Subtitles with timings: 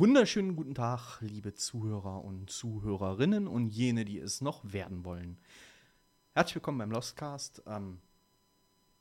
[0.00, 5.38] Wunderschönen guten Tag, liebe Zuhörer und Zuhörerinnen und jene, die es noch werden wollen.
[6.32, 8.00] Herzlich willkommen beim Lostcast ähm,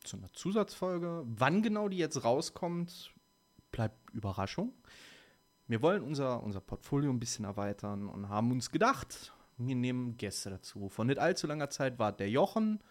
[0.03, 1.23] zu einer Zusatzfolge.
[1.25, 3.13] Wann genau die jetzt rauskommt,
[3.71, 4.73] bleibt Überraschung.
[5.67, 10.49] Wir wollen unser, unser Portfolio ein bisschen erweitern und haben uns gedacht, wir nehmen Gäste
[10.49, 10.89] dazu.
[10.89, 12.83] Vor nicht allzu langer Zeit war der Jochen.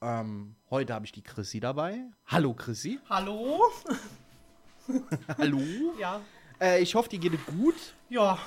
[0.00, 2.10] Ähm, heute habe ich die Chrissy dabei.
[2.26, 2.98] Hallo Chrissy.
[3.08, 3.60] Hallo?
[5.38, 5.60] Hallo.
[5.96, 6.20] Ja.
[6.60, 7.74] Äh, ich hoffe, dir geht es gut.
[8.08, 8.38] Ja.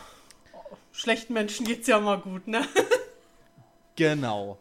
[0.91, 2.65] Schlechten Menschen geht's ja mal gut, ne?
[3.95, 4.57] Genau.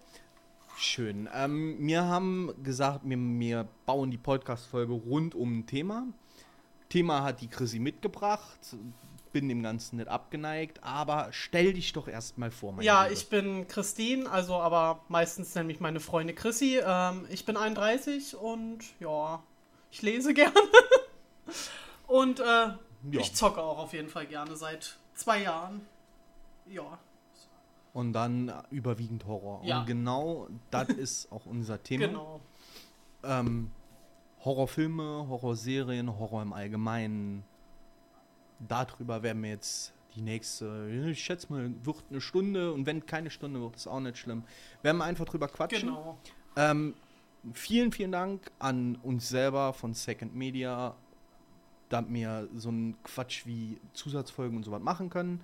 [0.76, 1.26] Schön.
[1.34, 6.06] Ähm, wir haben gesagt, wir, wir bauen die Podcast-Folge rund um ein Thema.
[6.90, 8.58] Thema hat die Chrissy mitgebracht.
[9.32, 13.14] Bin dem Ganzen nicht abgeneigt, aber stell dich doch erstmal vor, meine Ja, Liebe.
[13.14, 16.82] ich bin Christine, also aber meistens nenne ich meine Freunde Chrissy.
[16.84, 19.42] Ähm, ich bin 31 und ja,
[19.90, 20.52] ich lese gerne.
[22.06, 22.68] und äh,
[23.10, 23.20] ja.
[23.20, 25.86] Ich zocke auch auf jeden Fall gerne seit zwei Jahren.
[26.66, 26.98] Ja.
[27.92, 29.62] Und dann überwiegend Horror.
[29.64, 29.80] Ja.
[29.80, 32.06] Und genau das ist auch unser Thema.
[32.06, 32.40] Genau.
[33.24, 33.70] Ähm,
[34.44, 37.44] Horrorfilme, Horrorserien, Horror im Allgemeinen.
[38.58, 43.30] Darüber werden wir jetzt die nächste, ich schätze mal, wird eine Stunde und wenn keine
[43.30, 44.44] Stunde wird, ist auch nicht schlimm.
[44.82, 45.88] Werden wir einfach drüber quatschen.
[45.88, 46.18] Genau.
[46.56, 46.94] Ähm,
[47.54, 50.94] vielen, vielen Dank an uns selber von Second Media
[51.92, 55.42] damit wir so einen Quatsch wie Zusatzfolgen und sowas machen können.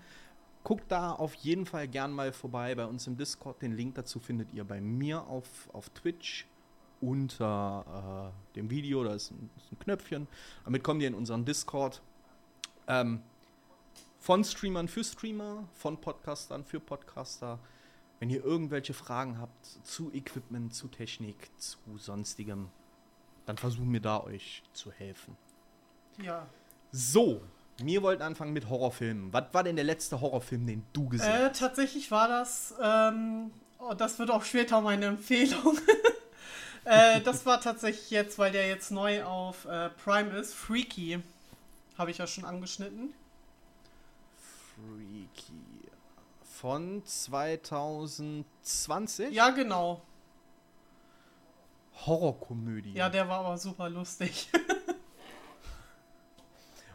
[0.65, 3.61] Guckt da auf jeden Fall gern mal vorbei bei uns im Discord.
[3.63, 6.47] Den Link dazu findet ihr bei mir auf, auf Twitch
[7.01, 9.05] unter äh, dem Video.
[9.05, 10.27] Da ist ein, ist ein, Knöpfchen.
[10.64, 12.03] Damit kommt ihr in unseren Discord.
[12.87, 13.20] Ähm,
[14.19, 17.58] von Streamern für Streamer, von Podcastern für Podcaster.
[18.19, 22.69] Wenn ihr irgendwelche Fragen habt zu Equipment, zu Technik, zu sonstigem,
[23.47, 25.37] dann versuchen wir da euch zu helfen.
[26.23, 26.46] Ja.
[26.90, 27.42] So,
[27.79, 29.33] wir wollten anfangen mit Horrorfilmen.
[29.33, 31.61] Was war denn der letzte Horrorfilm, den du gesehen äh, hast?
[31.61, 35.78] Tatsächlich war das, ähm, oh, das wird auch später meine Empfehlung.
[36.84, 41.20] äh, das war tatsächlich jetzt, weil der jetzt neu auf äh, Prime ist, Freaky.
[41.96, 43.14] Habe ich ja schon angeschnitten.
[44.74, 45.52] Freaky.
[46.42, 49.33] Von 2020?
[49.33, 50.02] Ja, genau.
[52.07, 52.95] Horrorkomödie.
[52.95, 54.48] Ja, der war aber super lustig.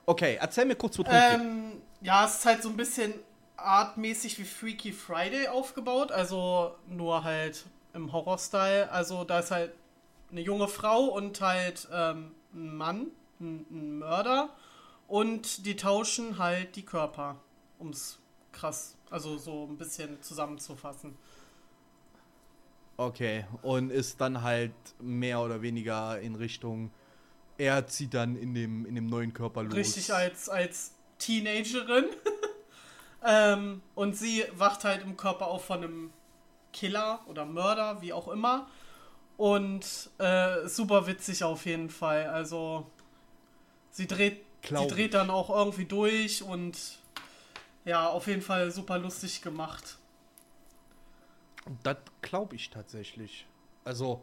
[0.06, 3.14] Okay, erzähl mir kurz, wo ähm, Ja, es ist halt so ein bisschen
[3.56, 8.92] artmäßig wie Freaky Friday aufgebaut, also nur halt im Horror-Style.
[8.92, 9.74] Also da ist halt
[10.32, 13.08] eine junge Frau und halt ähm, ein Mann,
[13.40, 14.50] ein, ein Mörder
[15.08, 17.38] und die tauschen halt die Körper,
[17.80, 18.20] um es
[18.52, 21.16] krass, also so ein bisschen zusammenzufassen.
[22.98, 26.92] Okay, und ist dann halt mehr oder weniger in Richtung
[27.58, 29.74] er zieht dann in dem, in dem neuen Körper los.
[29.74, 32.06] Richtig als, als Teenagerin.
[33.26, 36.14] ähm, und sie wacht halt im Körper auf von einem
[36.72, 38.68] Killer oder Mörder, wie auch immer.
[39.38, 42.28] Und äh, super witzig auf jeden Fall.
[42.28, 42.88] Also
[43.92, 47.00] sie dreht, sie dreht dann auch irgendwie durch und
[47.86, 49.98] ja, auf jeden Fall super lustig gemacht.
[51.84, 53.48] Das glaube ich tatsächlich.
[53.84, 54.22] Also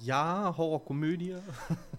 [0.00, 1.36] ja, Horrorkomödie.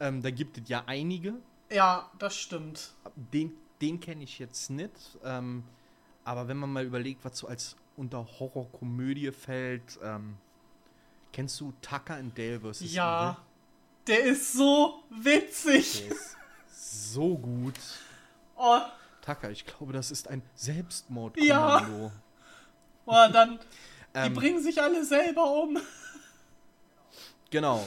[0.00, 1.34] ähm, da gibt es ja einige.
[1.70, 2.92] Ja, das stimmt.
[3.32, 5.18] Den, den kenne ich jetzt nicht.
[5.24, 5.64] Ähm,
[6.24, 10.36] aber wenn man mal überlegt, was so als unter Horrorkomödie fällt, ähm,
[11.32, 12.92] kennst du Tucker and Dale vs.
[12.92, 13.36] Ja, Evil?
[14.06, 16.02] der ist so witzig.
[16.02, 16.36] Der ist
[17.12, 17.78] so gut.
[18.56, 18.80] Oh.
[19.22, 22.06] Tucker, ich glaube, das ist ein Selbstmordkommando.
[22.06, 22.12] Ja.
[23.06, 25.78] Oh, dann, die ähm, bringen sich alle selber um.
[27.50, 27.86] Genau.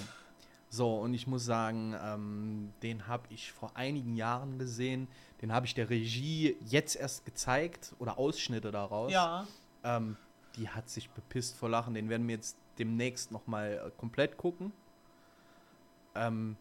[0.69, 5.07] So, und ich muss sagen, ähm, den habe ich vor einigen Jahren gesehen.
[5.41, 9.11] Den habe ich der Regie jetzt erst gezeigt oder Ausschnitte daraus.
[9.11, 9.47] Ja.
[9.83, 10.15] Ähm,
[10.55, 11.95] die hat sich bepisst vor Lachen.
[11.95, 14.71] Den werden wir jetzt demnächst nochmal äh, komplett gucken.
[16.13, 16.55] Ähm,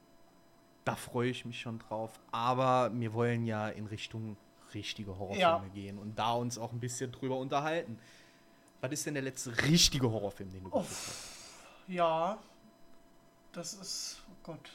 [0.85, 2.19] da freue ich mich schon drauf.
[2.33, 4.39] Aber wir wollen ja in Richtung
[4.73, 5.63] richtige Horrorfilme ja.
[5.75, 7.99] gehen und da uns auch ein bisschen drüber unterhalten.
[8.81, 11.39] Was ist denn der letzte richtige Horrorfilm, den du geguckt hast?
[11.89, 12.39] Ja,
[13.53, 14.71] das ist, oh Gott.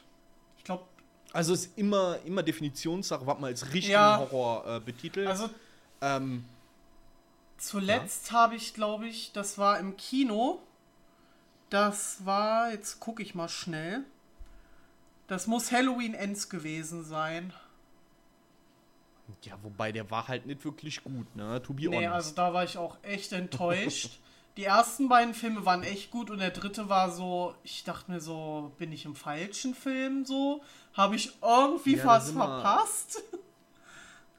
[0.57, 0.83] Ich glaube.
[1.31, 5.27] Also es ist immer, immer Definitionssache, was man als richtigen ja, Horror äh, betitelt.
[5.27, 5.49] Also
[6.01, 6.45] ähm,
[7.57, 8.33] zuletzt ja.
[8.33, 10.61] habe ich, glaube ich, das war im Kino.
[11.69, 14.03] Das war, jetzt gucke ich mal schnell.
[15.27, 17.51] Das muss Halloween Ends gewesen sein.
[19.41, 21.61] Ja, wobei der war halt nicht wirklich gut, ne?
[21.63, 22.13] To be nee, honest.
[22.13, 24.19] also da war ich auch echt enttäuscht.
[24.57, 28.21] Die ersten beiden Filme waren echt gut und der dritte war so, ich dachte mir
[28.21, 30.61] so, bin ich im falschen Film so?
[30.93, 33.23] Habe ich irgendwie ja, was verpasst?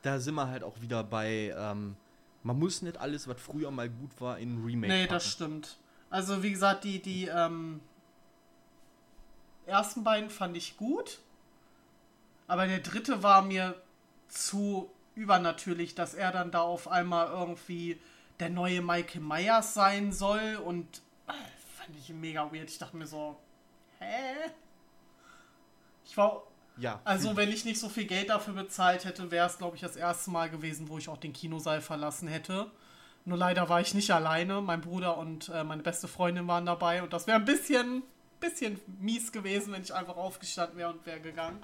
[0.02, 1.96] da sind wir halt auch wieder bei, ähm,
[2.44, 5.14] man muss nicht alles, was früher mal gut war, in Remake Nee, packen.
[5.14, 5.76] das stimmt.
[6.10, 7.80] Also wie gesagt, die, die ähm,
[9.66, 11.18] ersten beiden fand ich gut.
[12.46, 13.74] Aber der dritte war mir
[14.28, 17.98] zu übernatürlich, dass er dann da auf einmal irgendwie
[18.40, 21.32] der neue Michael Myers sein soll und äh,
[21.76, 22.68] fand ich mega weird.
[22.70, 23.36] Ich dachte mir so,
[24.00, 24.50] hä?
[26.04, 26.42] Ich war,
[26.76, 27.00] Ja.
[27.04, 29.96] also wenn ich nicht so viel Geld dafür bezahlt hätte, wäre es glaube ich das
[29.96, 32.70] erste Mal gewesen, wo ich auch den Kinosaal verlassen hätte.
[33.24, 34.60] Nur leider war ich nicht alleine.
[34.60, 38.02] Mein Bruder und äh, meine beste Freundin waren dabei und das wäre ein bisschen,
[38.38, 41.62] bisschen mies gewesen, wenn ich einfach aufgestanden wäre und wäre gegangen.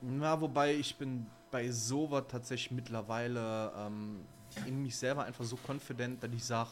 [0.00, 4.20] Na, wobei ich bin bei sowas tatsächlich mittlerweile ähm,
[4.66, 6.70] in mich selber einfach so confident, dass ich sage,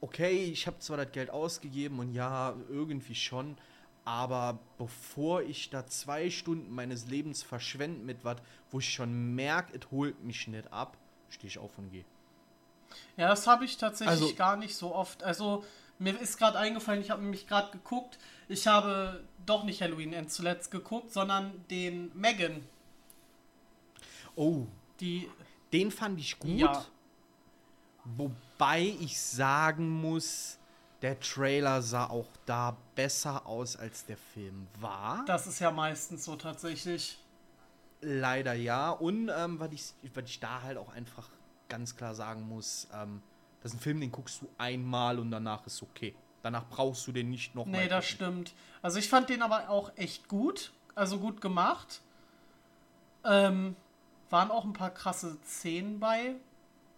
[0.00, 3.56] okay, ich habe zwar das Geld ausgegeben und ja, irgendwie schon,
[4.04, 8.36] aber bevor ich da zwei Stunden meines Lebens verschwende mit was,
[8.70, 10.96] wo ich schon merke, es holt mich nicht ab,
[11.28, 12.04] stehe ich auf und gehe.
[13.16, 15.22] Ja, das habe ich tatsächlich Also- gar nicht so oft.
[15.22, 15.64] Also
[15.98, 18.18] mir ist gerade eingefallen, ich habe nämlich gerade geguckt.
[18.48, 22.66] Ich habe doch nicht Halloween End zuletzt geguckt, sondern den Megan.
[24.36, 24.66] Oh,
[25.00, 25.28] Die,
[25.72, 26.60] den fand ich gut.
[26.60, 26.84] Ja.
[28.04, 30.58] Wobei ich sagen muss,
[31.02, 35.24] der Trailer sah auch da besser aus, als der Film war.
[35.26, 37.18] das ist ja meistens so tatsächlich.
[38.00, 38.90] Leider ja.
[38.90, 41.28] Und ähm, was, ich, was ich da halt auch einfach
[41.68, 43.22] ganz klar sagen muss, ähm,
[43.62, 46.14] das ist ein Film, den guckst du einmal und danach ist okay.
[46.42, 48.54] Danach brauchst du den nicht noch Nee, das stimmt.
[48.82, 50.72] Also ich fand den aber auch echt gut.
[50.96, 52.02] Also gut gemacht.
[53.24, 53.76] Ähm,
[54.32, 56.34] waren auch ein paar krasse Szenen bei,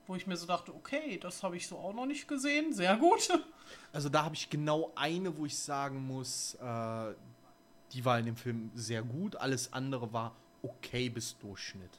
[0.07, 2.73] wo ich mir so dachte, okay, das habe ich so auch noch nicht gesehen.
[2.73, 3.29] Sehr gut.
[3.93, 7.15] Also da habe ich genau eine, wo ich sagen muss, äh,
[7.93, 9.37] die war in dem Film sehr gut.
[9.37, 11.91] Alles andere war okay bis Durchschnitt.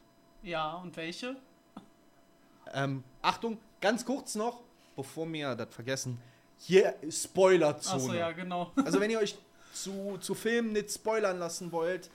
[0.44, 1.36] ja, und welche?
[2.74, 4.62] Ähm, Achtung, ganz kurz noch,
[4.96, 6.20] bevor wir das vergessen.
[6.58, 8.04] Hier Spoilerzone.
[8.04, 8.72] Achso, ja, genau.
[8.84, 9.38] Also wenn ihr euch
[9.74, 12.10] zu, zu Filmen nicht spoilern lassen wollt,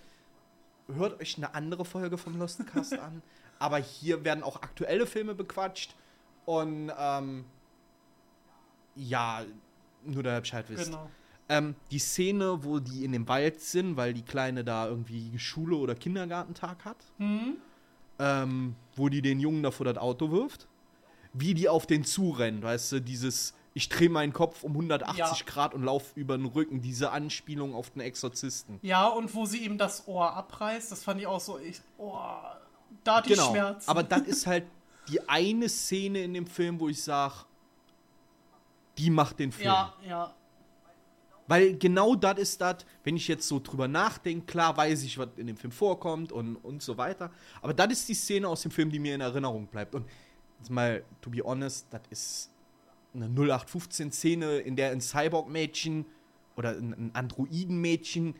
[0.95, 3.23] hört euch eine andere Folge vom Lost Cast an.
[3.59, 5.95] Aber hier werden auch aktuelle Filme bequatscht.
[6.47, 7.45] Und ähm,
[8.97, 9.45] ja,
[10.05, 10.87] nur da ihr Bescheid wisst.
[10.87, 11.11] Genau.
[11.49, 15.77] Ähm, die Szene, wo die in dem Wald sind, weil die Kleine da irgendwie Schule-
[15.77, 17.57] oder Kindergartentag hat, Hm?
[18.19, 20.69] ähm, wo die den Jungen da vor das Auto wirft,
[21.33, 25.32] wie die auf den zurennen, weißt du, dieses ich drehe meinen Kopf um 180 Ja.
[25.47, 28.79] Grad und laufe über den Rücken, diese Anspielung auf den Exorzisten.
[28.82, 32.19] Ja, und wo sie ihm das Ohr abreißt, das fand ich auch so, ich, oh,
[33.05, 33.88] da ich Genau, Schmerzen.
[33.88, 34.65] aber das ist halt
[35.09, 37.35] die eine Szene in dem Film, wo ich sage,
[38.99, 39.67] die macht den Film.
[39.67, 40.35] ja, ja,
[41.47, 45.29] Weil genau das ist das, wenn ich jetzt so drüber nachdenke, klar weiß ich, was
[45.37, 47.31] in dem Film vorkommt und, und so weiter.
[47.62, 49.94] Aber das ist die Szene aus dem Film, die mir in Erinnerung bleibt.
[49.94, 50.06] Und
[50.58, 52.51] jetzt mal, to be honest, das ist
[53.14, 56.06] eine 0815-Szene, in der ein Cyborg-Mädchen
[56.56, 58.34] oder ein, Androiden-Mädchen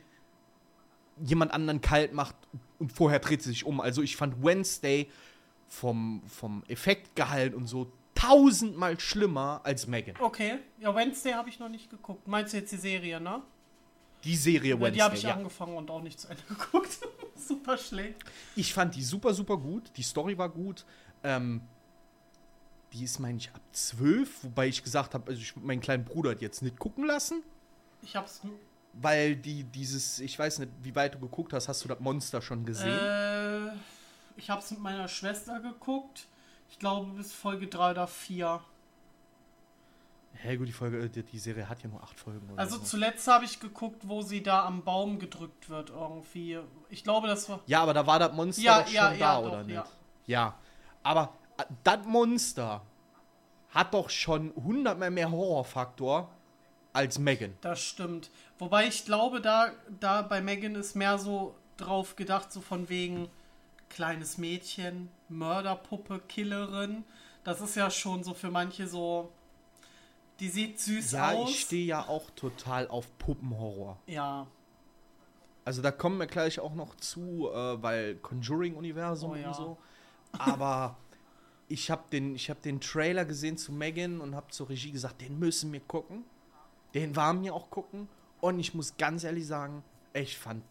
[1.23, 2.35] jemand anderen kalt macht
[2.79, 3.79] und vorher dreht sie sich um.
[3.81, 5.09] Also ich fand Wednesday
[5.67, 10.15] vom, vom Effektgehalt und so tausendmal schlimmer als Megan.
[10.19, 10.59] okay.
[10.79, 12.27] Ja, Wednesday habe ich noch nicht geguckt.
[12.27, 13.41] Meinst du jetzt die Serie, ne?
[14.23, 15.33] Die Serie Wednesday, die habe ich ja.
[15.33, 16.99] angefangen und auch nicht zu Ende geguckt.
[17.35, 18.23] Super schlecht.
[18.55, 19.91] Ich fand die super, super gut.
[19.97, 20.85] Die Story war gut.
[21.23, 21.61] Ähm,
[22.93, 26.35] die ist, meine ich, ab 12, wobei ich gesagt habe, also ich meinen kleinen Bruder
[26.39, 27.41] jetzt nicht gucken lassen,
[28.01, 28.41] Ich hab's.
[28.93, 32.41] weil die dieses, ich weiß nicht, wie weit du geguckt hast, hast du das Monster
[32.41, 32.89] schon gesehen?
[32.97, 33.71] Äh,
[34.37, 36.27] ich hab's mit meiner Schwester geguckt.
[36.69, 38.61] Ich glaube bis Folge 3 oder 4.
[40.33, 42.77] Hä, gut, die Folge, äh, die, die Serie hat ja nur acht Folgen oder Also
[42.77, 42.83] so.
[42.83, 46.59] zuletzt habe ich geguckt, wo sie da am Baum gedrückt wird irgendwie.
[46.89, 47.59] Ich glaube, das war.
[47.67, 49.75] Ja, aber da war das Monster Ja, doch schon ja, da, ja, oder doch, nicht?
[49.75, 49.85] ja.
[50.25, 50.55] Ja.
[51.03, 51.33] Aber
[51.83, 52.81] das Monster
[53.69, 56.29] hat doch schon hundertmal mehr Horrorfaktor
[56.93, 57.53] als Megan.
[57.61, 58.29] Das stimmt.
[58.59, 63.29] Wobei ich glaube, da, da bei Megan ist mehr so drauf gedacht, so von wegen
[63.89, 67.03] kleines Mädchen, Mörderpuppe, Killerin.
[67.43, 69.31] Das ist ja schon so für manche so.
[70.39, 71.49] Die sieht süß Ja, aus.
[71.49, 73.97] ich stehe ja auch total auf Puppenhorror.
[74.07, 74.47] ja,
[75.65, 79.47] Also da kommen wir gleich auch noch zu, äh, weil Conjuring-Universum Oh ja.
[79.47, 79.77] und so.
[80.37, 80.97] Aber
[81.71, 85.21] ich habe den, ich hab den Trailer gesehen zu Megan und habe zur Regie gesagt,
[85.21, 86.23] den müssen wir gucken.
[86.93, 88.07] Den waren wir auch gucken.
[88.41, 90.63] Und ich muss ganz ehrlich sagen, ich fand,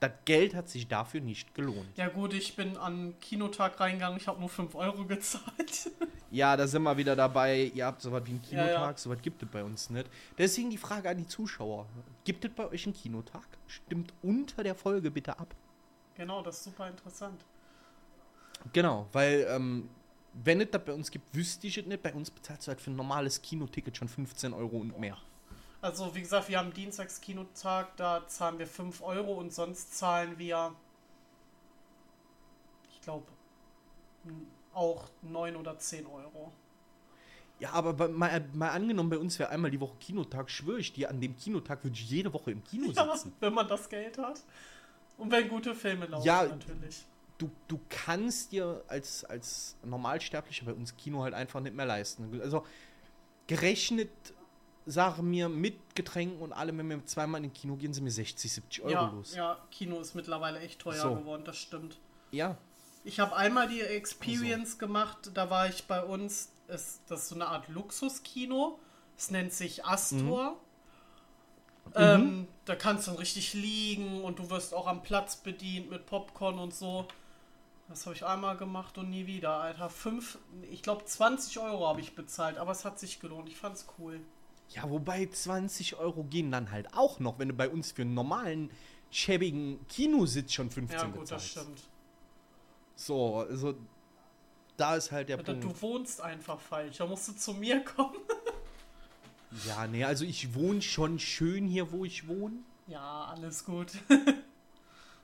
[0.00, 1.86] das Geld hat sich dafür nicht gelohnt.
[1.96, 5.90] ja gut, ich bin an Kinotag reingegangen, ich habe nur 5 Euro gezahlt.
[6.34, 7.70] Ja, da sind wir wieder dabei.
[7.74, 8.96] Ihr habt sowas wie einen Ja, Kinotag, ja.
[8.96, 10.06] sowas gibt es bei uns nicht.
[10.38, 11.86] Deswegen die Frage an die Zuschauer.
[12.24, 13.46] Gibt es bei euch einen Kinotag?
[13.66, 15.54] Stimmt unter der Folge bitte ab.
[16.14, 17.44] genau, das ist super interessant.
[18.72, 19.88] Genau, weil ähm,
[20.34, 22.02] wenn es das bei uns gibt, wüsste ich es nicht.
[22.02, 25.16] Bei uns bezahlst du halt für ein normales Kinoticket schon 15 Euro und mehr.
[25.80, 30.72] Also, wie gesagt, wir haben Dienstagskinotag, da zahlen wir 5 Euro und sonst zahlen wir,
[32.92, 33.26] ich glaube,
[34.72, 36.52] auch 9 oder 10 Euro.
[37.58, 40.92] Ja, aber bei, mal, mal angenommen, bei uns wäre einmal die Woche Kinotag, schwöre ich
[40.92, 43.32] dir, an dem Kinotag würde ich jede Woche im Kino Ja, sitzen.
[43.40, 44.40] wenn man das Geld hat.
[45.18, 47.04] Und wenn gute Filme laufen, Ja, natürlich.
[47.38, 52.40] Du, du kannst dir als, als Normalsterblicher bei uns Kino halt einfach nicht mehr leisten.
[52.40, 52.64] Also
[53.46, 54.10] gerechnet,
[54.86, 58.10] sage mir, mit Getränken und allem, wenn wir zweimal in den Kino gehen, sind mir
[58.10, 59.34] 60, 70 Euro Ja, los.
[59.34, 61.14] ja, Kino ist mittlerweile echt teuer So.
[61.16, 61.98] geworden, das stimmt.
[62.30, 62.56] ja.
[63.04, 67.34] Ich habe einmal die Experience gemacht, da war ich bei uns, ist, das ist so
[67.34, 68.78] eine Art Luxuskino.
[69.18, 70.56] Es nennt sich Astor.
[71.96, 76.60] Ähm, da kannst du richtig liegen und du wirst auch am Platz bedient mit Popcorn
[76.60, 77.08] und so.
[77.88, 79.90] Das habe ich einmal gemacht und nie wieder, Alter.
[79.90, 80.38] Fünf,
[80.70, 83.48] ich glaube 20 Euro habe ich bezahlt, aber es hat sich gelohnt.
[83.48, 84.20] Ich fand's cool.
[84.70, 88.14] Ja, wobei 20 Euro gehen dann halt auch noch, wenn du bei uns für einen
[88.14, 88.70] normalen,
[89.10, 91.50] schäbigen Kinositz schon 15 Ja, gut, das bezahlst.
[91.50, 91.82] stimmt.
[92.94, 93.74] So, also
[94.78, 95.64] da ist halt der Alter, Punkt.
[95.64, 96.96] du wohnst einfach falsch.
[96.96, 98.16] Da musst du zu mir kommen.
[99.66, 102.56] Ja, nee, also ich wohne schon schön hier, wo ich wohne.
[102.86, 103.88] Ja, alles gut.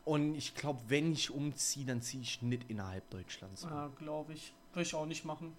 [0.09, 3.65] Und ich glaube, wenn ich umziehe, dann ziehe ich nicht innerhalb Deutschlands.
[3.65, 3.71] um.
[3.71, 4.55] ja, glaube ich.
[4.73, 5.55] Würde ich auch nicht machen.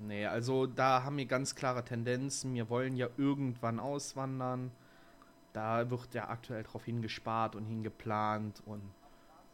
[0.00, 2.52] Nee, also da haben wir ganz klare Tendenzen.
[2.54, 4.72] Wir wollen ja irgendwann auswandern.
[5.52, 8.60] Da wird ja aktuell drauf hingespart und hingeplant.
[8.66, 8.82] Und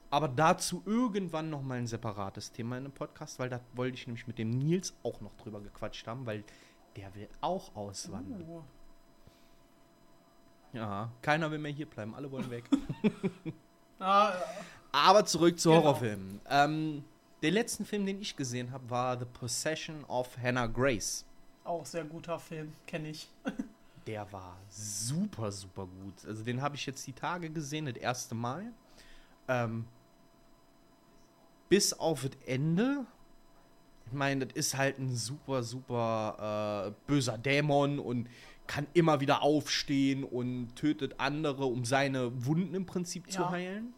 [0.08, 4.06] aber dazu irgendwann noch mal ein separates Thema in einem Podcast, weil da wollte ich
[4.06, 6.42] nämlich mit dem Nils auch noch drüber gequatscht haben, weil
[6.96, 8.48] der will auch auswandern.
[8.48, 8.62] Uh.
[10.72, 12.64] Ja, keiner will mehr hier bleiben, alle wollen weg.
[14.00, 14.32] Ah,
[14.92, 15.82] Aber zurück zu Genau.
[15.82, 16.40] Horrorfilmen.
[16.48, 17.04] Ähm,
[17.42, 21.24] der letzten Film, den ich gesehen habe, war The Possession of Hannah Grace.
[21.64, 23.28] auch sehr guter Film, kenne ich.
[24.06, 26.24] Der war super, super gut.
[26.26, 28.72] Also den habe ich jetzt die Tage gesehen, das erste Mal.
[29.48, 29.84] Ähm,
[31.68, 33.04] bis auf das Ende.
[34.06, 38.28] Ich meine, das ist halt ein super, super äh, böser Dämon und
[38.68, 43.50] kann immer wieder aufstehen und tötet andere, um seine Wunden im Prinzip zu Ja.
[43.50, 43.94] heilen.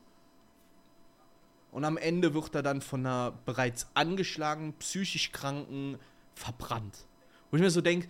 [1.72, 5.98] Und am Ende wird er dann von einer bereits angeschlagenen, psychisch Kranken
[6.34, 7.04] verbrannt.
[7.50, 8.08] Wo ich mir so denke,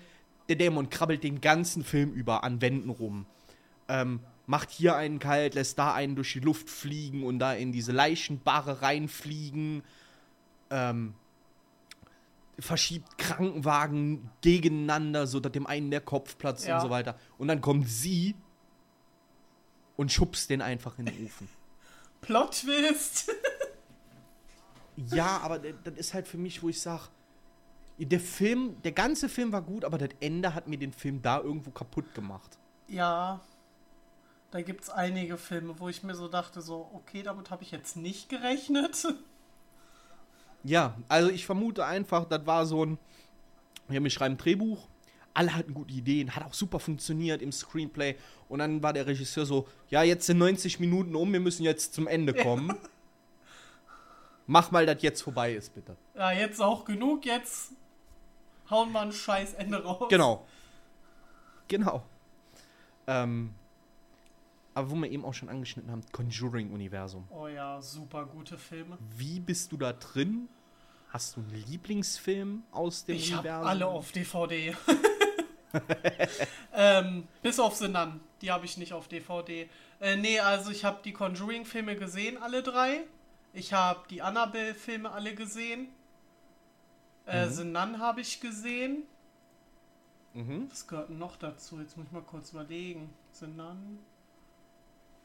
[0.48, 3.26] der Dämon krabbelt den ganzen Film über an Wänden rum.
[3.88, 7.72] Ähm, macht hier einen kalt, lässt da einen durch die Luft fliegen und da in
[7.72, 9.82] diese Leichenbarre reinfliegen.
[10.70, 11.14] Ähm,
[12.60, 16.76] verschiebt Krankenwagen gegeneinander, so dass dem einen der Kopf platzt Ja.
[16.76, 17.16] und so weiter.
[17.38, 18.34] Und dann kommt sie
[19.96, 21.48] und schubst den einfach in den Ofen.
[22.20, 23.32] Plot-Twist.
[24.96, 27.04] Ja, aber das ist halt für mich, wo ich sage,
[27.98, 31.38] der Film, der ganze Film war gut, aber das Ende hat mir den Film da
[31.40, 32.58] irgendwo kaputt gemacht.
[32.88, 33.40] ja,
[34.52, 37.70] da gibt es einige Filme, wo ich mir so dachte, so, okay, damit habe ich
[37.70, 39.06] jetzt nicht gerechnet.
[40.64, 42.98] Ja, also ich vermute einfach, das war so ein,
[43.88, 44.88] ja, wir schreiben ein Drehbuch,
[45.32, 48.16] alle hatten gute Ideen, hat auch super funktioniert im Screenplay
[48.48, 51.94] und dann war der Regisseur so, ja, jetzt sind 90 Minuten um, wir müssen jetzt
[51.94, 52.74] zum Ende kommen.
[54.46, 55.96] Mach mal, dass jetzt vorbei ist, bitte.
[56.14, 57.72] Ja, jetzt auch genug, jetzt
[58.68, 60.08] hauen wir ein scheiß Ende raus.
[60.10, 60.44] Genau.
[61.68, 62.02] Genau.
[63.06, 63.54] Ähm,
[64.80, 67.26] aber wo wir eben auch schon angeschnitten haben, Conjuring-Universum.
[67.30, 68.98] Oh ja, super gute Filme.
[69.16, 70.48] Wie bist du da drin?
[71.10, 73.66] Hast du einen Lieblingsfilm aus dem Ich habe Universum?
[73.68, 74.76] alle auf DVD.
[76.74, 78.20] ähm, bis auf The Nun.
[78.42, 79.68] Die habe ich nicht auf DVD.
[80.00, 83.04] Äh, nee, also ich habe die Conjuring-Filme gesehen, alle drei.
[83.52, 85.88] Ich habe die Annabelle-Filme alle gesehen.
[87.26, 87.50] Äh, Mhm.
[87.50, 89.02] The Nun habe ich gesehen.
[90.34, 90.68] Mhm.
[90.70, 91.80] Was gehört denn noch dazu?
[91.80, 93.10] Jetzt muss ich mal kurz überlegen.
[93.32, 93.98] The Nun.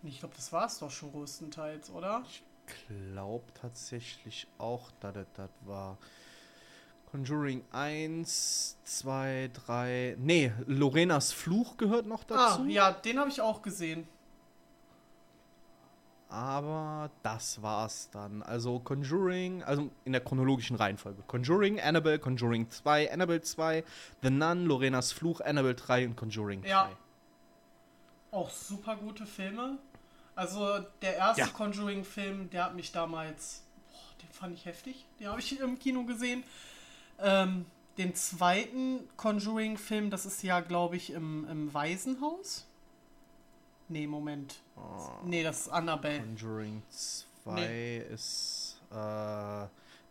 [0.04, 2.24] Ich glaube, das war es doch schon größtenteils, oder?
[2.28, 2.44] Ich
[2.88, 5.98] glaube tatsächlich auch, dass das das war.
[7.12, 10.18] Conjuring 1, 2, 3.
[10.20, 12.64] Nee, Lorenas Fluch gehört noch dazu.
[12.64, 14.08] Ah, ja, den habe ich auch gesehen.
[16.28, 18.44] Aber das war's dann.
[18.44, 21.24] Also Conjuring, also in der chronologischen Reihenfolge.
[21.28, 23.84] Conjuring, Annabelle, Conjuring 2, Annabelle 2,
[24.22, 26.68] The Nun, Lorenas Fluch, Annabelle 3 und Conjuring 3.
[26.68, 26.92] Ja.
[28.36, 29.78] Auch super gute Filme.
[30.36, 31.48] Also der erste Ja.
[31.48, 35.06] Conjuring-Film, der hat mich damals, boah, den fand ich heftig.
[35.20, 36.44] Den habe ich im Kino gesehen.
[37.20, 37.66] Ähm,
[37.98, 42.66] den zweiten Conjuring-Film, das ist ja, glaube ich, im, im Waisenhaus.
[43.88, 44.56] Nee, Moment.
[44.76, 46.20] Oh, Nee, das ist Annabelle.
[46.20, 49.68] Conjuring 2 ist Äh,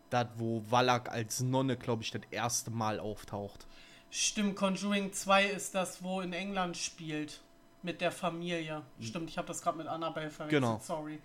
[0.09, 3.67] das, wo Wallach als Nonne, glaube ich, das erste Mal auftaucht.
[4.09, 7.41] Stimmt, Conjuring 2 ist das, wo in England spielt.
[7.85, 8.81] Mit der Familie.
[8.99, 10.61] Stimmt, ich habe das gerade mit Annabelle verwechselt.
[10.63, 10.79] Genau.
[10.81, 11.21] Sorry.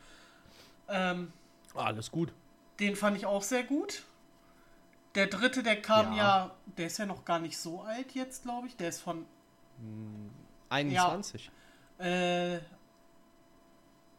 [0.88, 1.32] Ähm,
[1.74, 2.32] Alles gut.
[2.80, 4.02] den fand ich auch sehr gut.
[5.14, 6.54] Der dritte, der kam ja, Ja.
[6.76, 8.76] der ist ja noch gar nicht so alt jetzt, glaube ich.
[8.76, 9.24] Der ist von
[10.68, 11.50] 21.
[11.98, 12.58] Äh,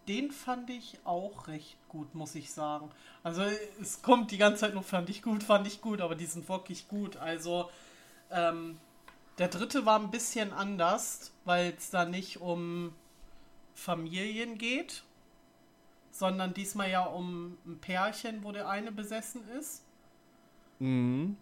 [0.08, 2.90] den fand ich auch recht gut, muss ich sagen.
[3.24, 3.44] Also
[3.80, 6.50] es kommt die ganze Zeit nur fand ich gut, fand ich gut, aber die sind
[6.50, 7.18] wirklich gut.
[7.18, 7.70] Also
[8.32, 8.80] ähm,
[9.38, 12.94] der dritte war ein bisschen anders, weil es da nicht um
[13.74, 15.04] Familien geht,
[16.12, 19.84] sondern diesmal ja um ein Pärchen, wo der eine besessen ist.
[20.80, 21.38] Mhm.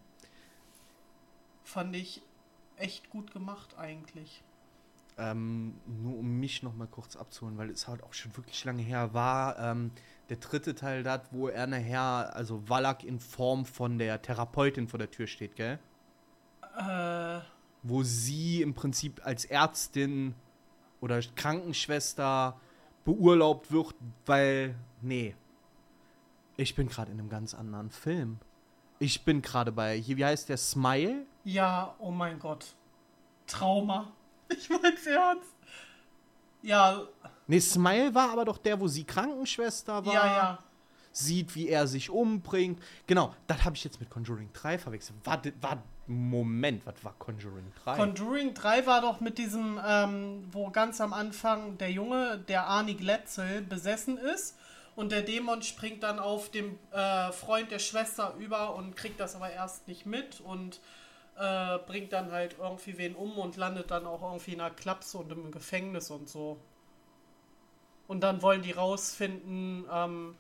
[1.64, 2.22] Fand ich
[2.78, 4.44] echt gut gemacht eigentlich.
[5.18, 8.82] Ähm, nur um mich noch mal kurz abzuholen, weil es halt auch schon wirklich lange
[8.82, 9.60] her war.
[9.60, 9.92] Ähm,
[10.30, 14.98] der dritte Teil da, wo er nachher, also Wallach in Form von der Therapeutin vor
[14.98, 15.80] der Tür steht, gell?
[16.78, 17.42] Äh,
[17.84, 20.36] Wo sie im Prinzip als Ärztin
[21.02, 22.60] oder Krankenschwester
[23.06, 23.96] beurlaubt wird,
[24.26, 25.36] weil, nee,
[26.58, 28.40] ich bin gerade in einem ganz anderen Film.
[29.00, 31.26] Ich bin gerade bei, hier, wie heißt der, Smile?
[31.46, 32.76] Ja, oh mein Gott.
[33.48, 34.12] Trauma.
[34.52, 35.54] Ich mein's ernst.
[36.64, 37.04] Ja,
[37.50, 40.14] Nee, Smile war aber doch der, wo sie Krankenschwester war.
[40.14, 40.60] ja, ja.
[41.20, 42.82] Sieht, wie er sich umbringt.
[43.08, 45.18] Genau, das habe ich jetzt mit Conjuring 3 verwechselt.
[45.24, 47.96] Warte, warte, Moment, was war Conjuring 3?
[47.98, 52.96] Conjuring 3 war doch mit diesem, ähm, wo ganz am Anfang der Junge, der Arnie
[52.96, 54.58] Glätzel, besessen ist.
[54.96, 59.36] Und der Dämon springt dann auf dem äh, Freund der Schwester über und kriegt das
[59.36, 60.82] aber erst nicht mit und
[61.38, 65.20] äh, bringt dann halt irgendwie wen um und landet dann auch irgendwie in einer Klapse
[65.20, 66.60] und im Gefängnis und so.
[68.08, 70.36] Und dann wollen die rausfinden, ähm,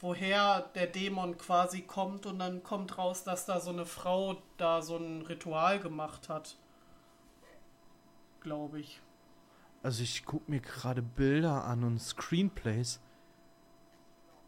[0.00, 4.82] woher der Dämon quasi kommt und dann kommt raus, dass da so eine Frau da
[4.82, 6.56] so ein Ritual gemacht hat.
[8.40, 9.00] Glaube ich.
[9.82, 13.00] Also ich gucke mir gerade Bilder an und Screenplays.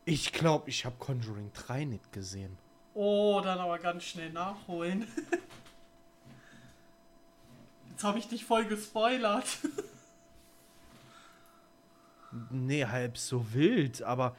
[0.05, 2.57] Ich glaube, ich habe Conjuring 3 nicht gesehen.
[2.95, 5.07] Oh, dann aber ganz schnell nachholen.
[7.91, 9.47] Jetzt habe ich dich voll gespoilert.
[12.51, 14.37] Nee, halb so wild, aber.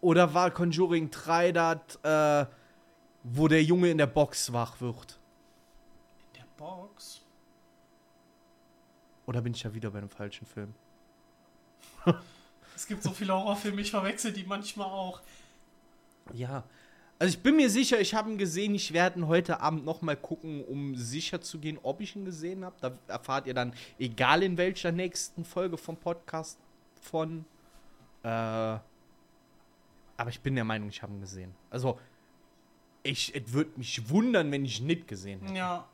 [0.00, 2.46] Oder war Conjuring 3 das, äh,
[3.24, 5.18] wo der Junge in der Box wach wird?
[6.20, 7.24] In der Box?
[9.26, 10.74] Oder bin ich ja wieder bei einem falschen Film?
[12.74, 15.20] Es gibt so viele Horrorfilme, ich verwechsel die manchmal auch.
[16.32, 16.62] Ja.
[17.18, 18.72] Also ich bin mir sicher, ich habe ihn gesehen.
[18.76, 22.24] Ich werde ihn heute Abend noch mal gucken, um sicher zu gehen, ob ich ihn
[22.24, 22.76] gesehen habe.
[22.80, 26.56] Da erfahrt ihr dann, egal in welcher nächsten Folge vom Podcast
[27.02, 27.44] von.
[28.22, 28.78] Äh,
[30.18, 31.54] aber ich bin der Meinung, ich habe ihn gesehen.
[31.70, 31.98] Also
[33.02, 35.54] ich, es würde mich wundern, wenn ich ihn nicht gesehen hätte.
[35.54, 35.88] Ja.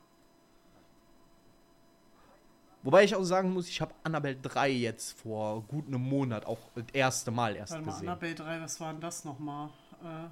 [2.83, 6.59] Wobei ich auch sagen muss, ich habe Annabelle 3 jetzt vor gut einem Monat auch
[6.75, 8.07] das erste Mal erst Warte mal, gesehen.
[8.09, 9.69] Annabelle 3, was war denn das nochmal?
[10.03, 10.27] Äh,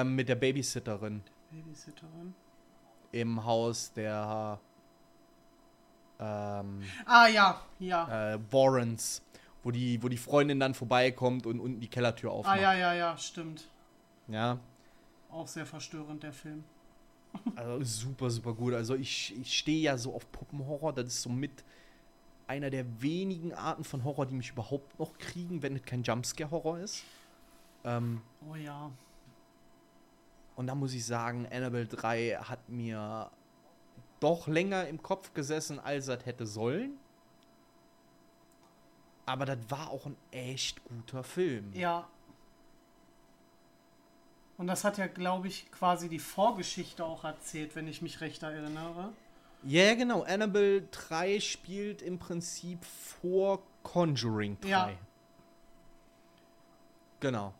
[0.00, 2.34] Ähm, mit der Babysitterin Babysitterin.
[3.12, 4.60] im Haus der
[6.20, 8.34] ähm, Ah ja, ja.
[8.34, 9.22] äh, Warrens,
[9.62, 12.60] wo die, wo die Freundin dann vorbeikommt und unten die Kellertür ah aufmacht.
[12.60, 13.68] ja, ja, ja, stimmt.
[14.28, 14.58] ja.
[15.30, 16.64] Auch sehr verstörend, der Film.
[17.54, 18.72] Also super, super gut.
[18.72, 20.94] Also ich, ich stehe ja so auf Puppenhorror.
[20.94, 21.50] Das ist so mit
[22.46, 26.78] einer der wenigen Arten von Horror, die mich überhaupt noch kriegen, wenn es kein Jumpscare-Horror
[26.78, 27.04] ist.
[27.84, 28.90] Ähm, Oh ja.
[30.56, 33.30] und da muss ich sagen, Annabelle 3 hat mir
[34.20, 36.92] doch länger im Kopf gesessen, als das hätte sollen.
[39.28, 41.70] Aber das war auch ein echt guter Film.
[41.74, 42.08] Ja.
[44.56, 48.42] Und das hat ja, glaube ich, quasi die Vorgeschichte auch erzählt, wenn ich mich recht
[48.42, 49.12] erinnere.
[49.62, 50.22] Ja, genau.
[50.22, 54.68] Annabelle 3 spielt im Prinzip vor Conjuring 3.
[54.68, 54.90] Ja.
[57.20, 57.52] Genau.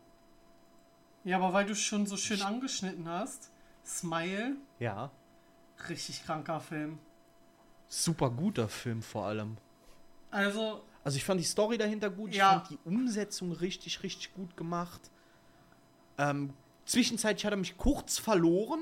[1.23, 3.51] Ja, aber weil du schon so schön angeschnitten hast,
[3.85, 5.11] Smile, Ja.
[5.87, 6.97] richtig kranker Film.
[7.87, 9.57] Super guter Film vor allem.
[10.31, 12.59] Also, Also ich fand die Story dahinter gut, ich Ja.
[12.59, 15.01] fand die Umsetzung richtig, richtig gut gemacht.
[16.19, 16.53] Ähm,
[16.85, 18.79] zwischenzeitlich hat er mich kurz verloren,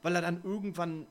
[0.00, 1.06] weil er dann irgendwann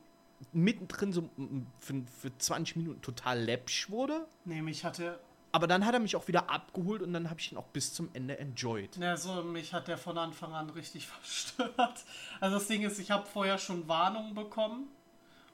[0.52, 1.30] mittendrin so
[1.78, 4.26] für, für 20 Minuten total läppsch wurde.
[4.46, 5.20] nee, mich hatte,
[5.52, 7.94] Aber dann hat er mich auch wieder abgeholt und dann habe ich ihn auch bis
[7.94, 8.98] zum Ende enjoyed.
[8.98, 12.04] ne, so, mich hat der von Anfang an richtig verstört.
[12.40, 14.88] Also das Ding ist, ich habe vorher schon Warnungen bekommen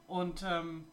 [0.07, 0.85] und ähm,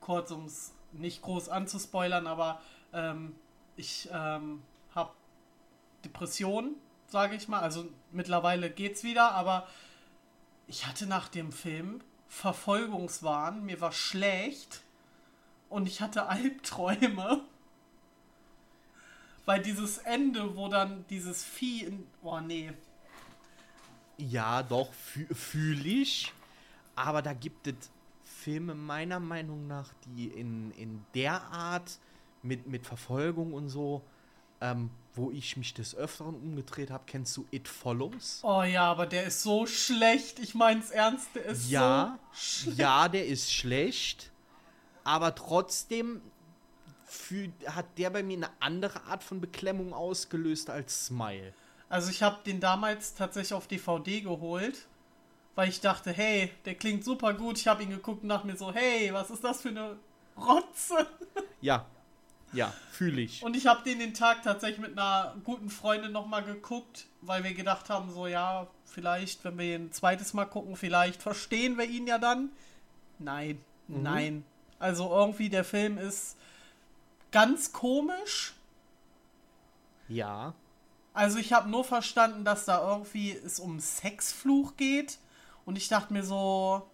[0.00, 2.60] kurz, um es nicht groß anzuspoilern, aber
[2.92, 3.34] ähm,
[3.76, 4.62] ich ähm,
[4.94, 5.12] habe
[6.04, 6.74] Depression,
[7.06, 7.60] sage ich mal.
[7.60, 9.66] Also mittlerweile geht's wieder, aber
[10.66, 14.82] ich hatte nach dem Film Verfolgungswahn, mir war schlecht
[15.68, 17.44] und ich hatte Albträume.
[19.46, 22.06] Weil dieses Ende, wo dann dieses Vieh in.
[22.22, 22.72] Oh nee.
[24.16, 26.32] Ja, doch, fühle ich.
[26.94, 27.74] Aber da gibt es
[28.22, 31.98] Filme meiner Meinung nach, die in, in der Art
[32.42, 34.02] mit, mit Verfolgung und so,
[34.60, 37.04] ähm, wo ich mich des Öfteren umgedreht habe.
[37.06, 38.40] Kennst du It Follows?
[38.42, 40.38] Oh ja, aber der ist so schlecht.
[40.38, 42.78] Ich mein's ernst, der ist ja, so schlecht.
[42.78, 44.30] Ja, der ist schlecht.
[45.04, 46.20] Aber trotzdem
[47.06, 51.52] für, hat der bei mir eine andere Art von Beklemmung ausgelöst als Smile.
[51.88, 54.86] Also ich habe den damals tatsächlich auf DVD geholt,
[55.56, 57.58] weil ich dachte, hey, der klingt super gut.
[57.58, 59.96] Ich habe ihn geguckt und dachte mir so, hey, was ist das für eine
[60.36, 61.08] Rotze?
[61.60, 61.86] Ja,
[62.52, 63.42] ja, fühle ich.
[63.42, 67.54] Und ich habe den den Tag tatsächlich mit einer guten Freundin nochmal geguckt, weil wir
[67.54, 71.84] gedacht haben, so ja, vielleicht, wenn wir ihn ein zweites Mal gucken, vielleicht verstehen wir
[71.84, 72.50] ihn ja dann.
[73.18, 74.02] Nein, mhm.
[74.02, 74.44] nein.
[74.78, 76.36] Also irgendwie der Film ist
[77.30, 78.54] ganz komisch.
[80.08, 80.54] Ja.
[81.12, 85.18] Also ich habe nur verstanden, dass da irgendwie es um Sexfluch geht.
[85.64, 86.88] Und ich dachte mir so,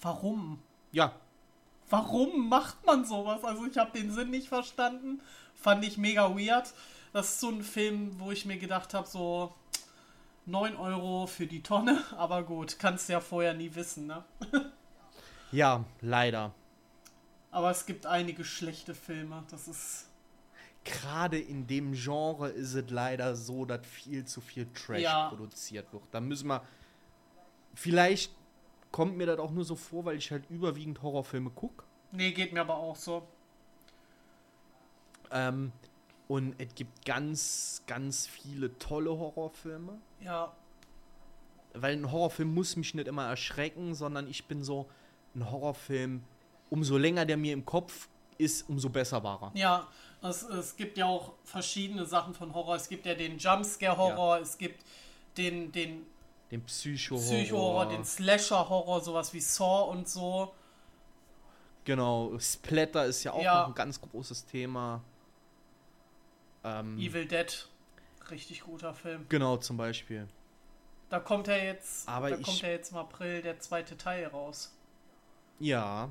[0.00, 0.60] warum?
[0.92, 1.12] Ja,
[1.90, 3.44] warum macht man sowas?
[3.44, 5.20] Also ich habe den Sinn nicht verstanden.
[5.54, 6.72] Fand ich mega weird.
[7.12, 9.54] Das ist so ein Film, wo ich mir gedacht habe, so
[10.46, 12.02] 9 Euro für die Tonne.
[12.16, 14.24] Aber gut, kannst ja vorher nie wissen, ne?
[15.52, 16.52] ja, leider.
[17.50, 19.44] Aber es gibt einige schlechte Filme.
[19.50, 20.08] Das ist.
[20.84, 25.28] Gerade in dem Genre ist es leider so, dass viel zu viel Trash ja.
[25.28, 26.04] produziert wird.
[26.12, 26.62] Da müssen wir.
[27.74, 28.32] Vielleicht
[28.96, 31.84] kommt mir das auch nur so vor, weil ich halt überwiegend Horrorfilme gucke.
[32.12, 33.28] Nee, geht mir aber auch so.
[35.30, 35.70] Ähm,
[36.28, 39.98] und es gibt ganz, ganz viele tolle Horrorfilme.
[40.20, 40.50] Ja.
[41.74, 44.86] Weil ein Horrorfilm muss mich nicht immer erschrecken, sondern ich bin so,
[45.34, 46.24] ein Horrorfilm,
[46.70, 49.60] umso länger der mir im Kopf ist, umso besser war er.
[49.60, 49.88] Ja,
[50.22, 52.76] es, es gibt ja auch verschiedene Sachen von Horror.
[52.76, 54.42] Es gibt ja den Jumpscare-Horror, ja.
[54.42, 54.86] es gibt
[55.36, 56.06] den, den
[56.56, 57.24] den Psycho-Horror.
[57.24, 60.54] Psycho-Horror, den Slasher-Horror, sowas wie Saw und so.
[61.84, 63.60] Genau, Splatter ist ja auch ja.
[63.60, 65.02] noch ein ganz großes Thema.
[66.64, 67.68] Ähm, Evil Dead,
[68.30, 69.26] richtig guter Film.
[69.28, 70.26] Genau, zum Beispiel.
[71.08, 74.76] Da kommt er jetzt, Aber da kommt ja jetzt im April der zweite Teil raus.
[75.60, 76.08] Ja,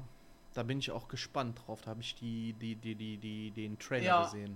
[0.53, 1.81] da bin ich auch gespannt drauf.
[1.81, 4.23] Da habe ich die, die, die, die, die, den Trailer ja.
[4.23, 4.55] gesehen.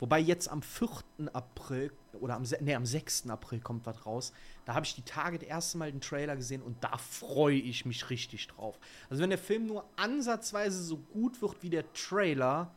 [0.00, 0.88] Wobei jetzt am 4.
[1.32, 3.28] April oder am, nee, am 6.
[3.28, 4.32] April kommt was raus.
[4.64, 7.84] Da habe ich die Tage das erste Mal den Trailer gesehen und da freue ich
[7.84, 8.78] mich richtig drauf.
[9.08, 12.74] Also wenn der Film nur ansatzweise so gut wird wie der Trailer,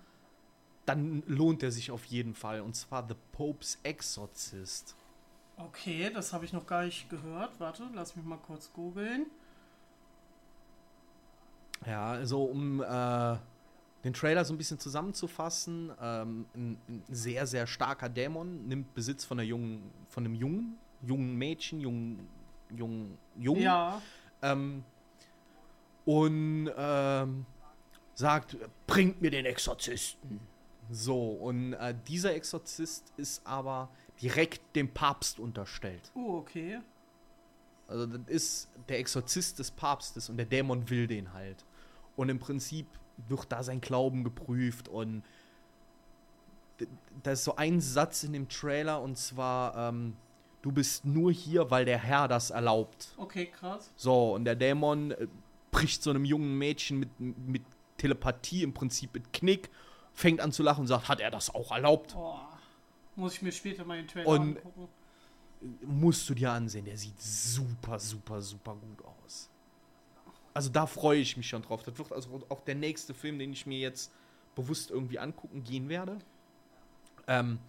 [0.85, 2.61] dann lohnt er sich auf jeden Fall.
[2.61, 4.95] Und zwar The Pope's Exorcist.
[5.57, 7.59] Okay, das habe ich noch gar nicht gehört.
[7.59, 9.27] Warte, lass mich mal kurz googeln.
[11.85, 13.37] Ja, also um äh,
[14.03, 19.23] den Trailer so ein bisschen zusammenzufassen, ähm, ein, ein, sehr, sehr starker Dämon nimmt Besitz
[19.23, 22.27] von, einer jungen, von einem jungen, jungen Mädchen, jungen,
[22.75, 23.61] jungen, jungen.
[23.61, 24.01] Ja.
[24.41, 24.83] Ähm,
[26.05, 27.45] und ähm,
[28.13, 30.41] sagt, bringt mir den Exorzisten.
[30.91, 33.89] So, und äh, dieser Exorzist ist aber
[34.21, 36.11] direkt dem Papst unterstellt.
[36.13, 36.79] Oh, okay.
[37.87, 41.63] Also das ist der Exorzist des Papstes und der Dämon will den halt.
[42.15, 42.87] Und im Prinzip
[43.27, 45.23] wird da sein Glauben geprüft und
[47.21, 50.15] da ist so ein Satz in dem Trailer und zwar, ähm,
[50.61, 53.13] du bist nur hier, weil der Herr das erlaubt.
[53.17, 53.91] Okay, krass.
[53.95, 55.27] So, und der Dämon äh,
[55.71, 57.63] bricht so einem jungen Mädchen mit, mit
[57.97, 59.69] Telepathie im Prinzip mit Knick,
[60.13, 62.15] fängt an zu lachen und sagt, hat er das auch erlaubt?
[62.17, 62.37] Oh,
[63.15, 64.87] muss ich mir später mal den Trailer und angucken.
[65.85, 69.49] Musst du dir ansehen, der sieht super, super, super gut aus.
[70.53, 71.83] Also da freue ich mich schon drauf.
[71.83, 74.13] Das wird also auch der nächste Film, den ich mir jetzt
[74.55, 76.19] bewusst irgendwie angucken gehen werde.
[77.27, 77.59] Ähm,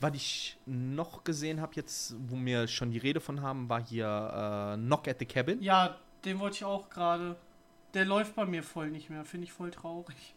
[0.00, 4.74] was ich noch gesehen habe, jetzt, wo wir schon die Rede von haben, war hier
[4.74, 5.62] äh, Knock at the Cabin.
[5.62, 7.36] Ja, den wollte ich auch gerade.
[7.94, 9.24] Der läuft bei mir voll nicht mehr.
[9.24, 10.34] Finde ich voll traurig.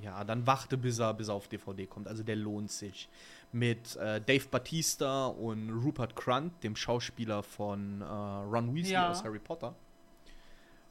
[0.00, 2.06] Ja, dann warte, bis er, bis er auf DVD kommt.
[2.06, 3.08] Also der lohnt sich.
[3.52, 9.10] Mit äh, Dave Batista und Rupert Grant, dem Schauspieler von äh, Ron Weasley ja.
[9.10, 9.74] aus Harry Potter.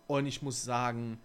[0.07, 1.19] Und ich muss sagen,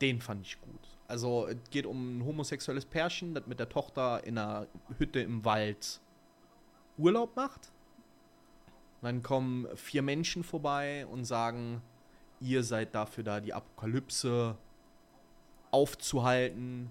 [0.00, 0.80] den fand ich gut.
[1.06, 4.66] Also, es geht um ein homosexuelles Pärchen, das mit der Tochter in einer
[4.98, 6.00] Hütte im Wald
[6.96, 7.72] Urlaub macht.
[9.02, 11.82] dann kommen vier Menschen vorbei und sagen,
[12.40, 14.56] ihr seid dafür da, die Apokalypse
[15.70, 16.90] aufzuhalten.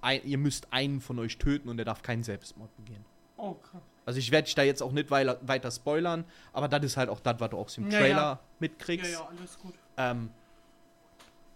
[0.00, 3.04] ein, ihr müsst einen von euch töten und der darf keinen Selbstmord begehen.
[3.36, 3.82] Oh, krass.
[4.06, 7.08] Also ich werde dich da jetzt auch nicht weiter, weiter spoilern, aber das ist halt
[7.10, 8.40] auch das, was du auch im Ja, Trailer ja.
[8.60, 9.12] mitkriegst.
[9.12, 9.74] Ja, ja, alles gut.
[9.96, 10.30] Ähm,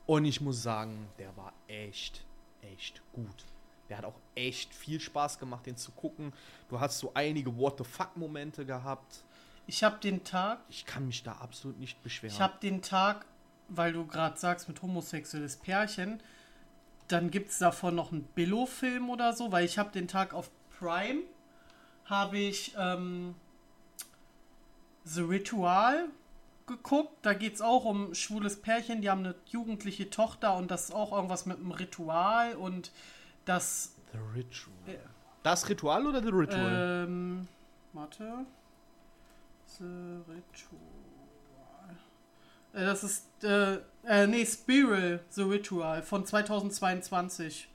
[0.06, 2.24] und ich muss sagen, der war echt,
[2.62, 3.44] echt gut.
[3.88, 6.32] Der hat auch echt viel Spaß gemacht, den zu gucken.
[6.68, 9.24] Du hast so einige What the fuck-Momente gehabt.
[9.66, 12.34] Ich habe den Tag, Ich kann mich da absolut nicht beschweren.
[12.34, 13.24] ich habe den Tag,
[13.68, 16.20] weil du gerade sagst mit homosexuelles Pärchen,
[17.08, 20.50] dann gibt es davon noch einen Billo-Film oder so, weil ich habe den Tag auf
[20.78, 21.22] Prime,
[22.04, 23.34] habe ich ähm,
[25.04, 26.08] The Ritual
[26.70, 27.12] geguckt.
[27.22, 30.94] Da geht es auch um schwules Pärchen, die haben eine jugendliche Tochter und das ist
[30.94, 32.90] auch irgendwas mit einem Ritual und
[33.44, 34.98] das The Ritual.
[35.42, 37.04] Das Ritual oder The Ritual?
[37.06, 37.48] Ähm,
[37.92, 38.46] warte.
[39.66, 39.84] The
[40.28, 40.80] Ritual.
[42.72, 47.68] Äh, das ist, äh, äh, nee, Spiral, The Ritual von 2022.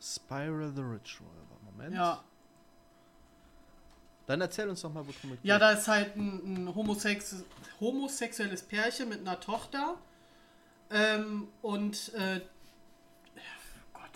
[0.00, 1.30] Spiral The Ritual.
[1.78, 1.94] Moment.
[1.94, 2.24] Ja.
[4.28, 5.62] Dann erzähl uns doch mal, worum es Ja, geht.
[5.62, 7.44] da ist halt ein, ein homosex
[7.80, 9.96] homosexuelles Pärchen mit einer Tochter.
[10.90, 12.40] Ähm, und, äh,
[13.94, 14.10] Gott,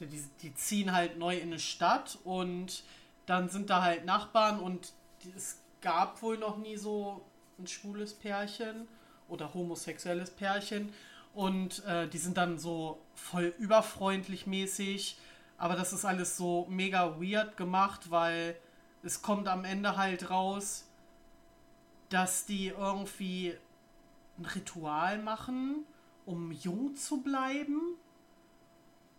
[0.00, 2.82] die, die ziehen halt neu in eine Stadt und
[3.26, 4.92] dann sind da halt Nachbarn und
[5.36, 7.24] es gab wohl noch nie so
[7.58, 8.88] ein schwules Pärchen
[9.28, 10.92] oder homosexuelles Pärchen
[11.34, 15.18] und äh, die sind dann so voll überfreundlich mäßig,
[15.58, 18.56] aber das ist alles so mega weird gemacht, weil
[19.06, 20.84] es kommt am Ende halt raus,
[22.08, 23.54] dass die irgendwie
[24.38, 25.86] ein Ritual machen,
[26.24, 27.80] um jung zu bleiben.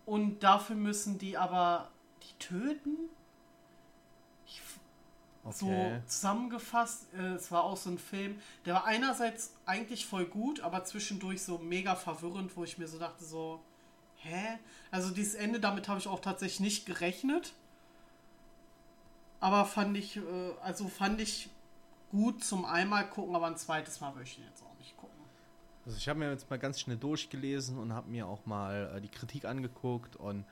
[0.06, 1.91] Und dafür müssen die aber
[2.23, 2.97] die töten.
[4.45, 4.62] Ich,
[5.50, 6.02] So Okay.
[6.08, 10.84] zusammengefasst, äh, es war auch so ein Film, der war einerseits eigentlich voll gut, aber
[10.84, 13.63] zwischendurch so mega verwirrend, wo ich mir so dachte, so,
[14.17, 14.60] hä?
[14.91, 17.54] Also dieses Ende, damit habe ich auch tatsächlich nicht gerechnet.
[19.39, 20.21] Aber fand ich, äh,
[20.62, 21.50] also fand ich
[22.12, 25.15] gut zum einmal gucken, aber ein zweites Mal würde ich ihn jetzt auch nicht gucken.
[25.86, 29.02] Also ich habe mir jetzt mal ganz schnell durchgelesen und habe mir auch mal äh,
[29.02, 30.45] die Kritik angeguckt und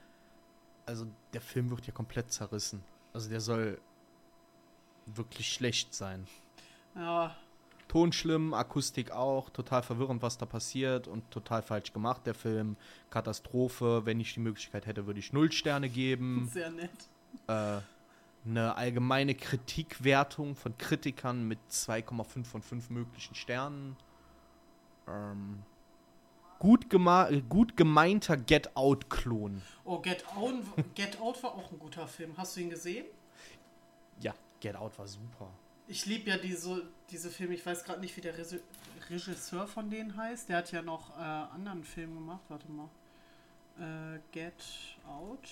[0.86, 2.84] also der Film wird ja komplett zerrissen.
[3.13, 3.80] Also der soll
[5.08, 6.28] wirklich schlecht sein.
[6.95, 7.36] Ja,
[7.88, 12.78] Ton schlimm, Akustik auch, total verwirrend, was da passiert und total falsch gemacht, der Film.
[13.10, 16.50] Katastrophe, wenn ich die Möglichkeit hätte, würde ich null Sterne geben.
[16.52, 16.89] sehr nett.
[17.48, 17.78] äh,
[18.45, 23.95] eine allgemeine Kritikwertung von Kritikern mit 2,5 von 5 möglichen Sternen.
[25.08, 25.63] Ähm,
[26.60, 29.62] gut, äh, gut gemeinter Get Out-Klon.
[29.84, 30.63] Oh, Get Out,
[30.95, 32.34] Get Out war auch ein guter Film.
[32.38, 33.05] Hast du ihn gesehen?
[34.21, 35.49] Ja, Get Out war super.
[35.88, 37.53] Ich liebe ja diese, diese Filme.
[37.53, 38.34] Ich weiß gerade nicht, wie der
[39.10, 40.49] Regisseur von denen heißt.
[40.49, 42.41] Der hat ja noch äh, anderen Film gemacht.
[42.49, 42.89] Warte mal.
[43.77, 44.63] Äh, Get
[45.08, 45.47] Out.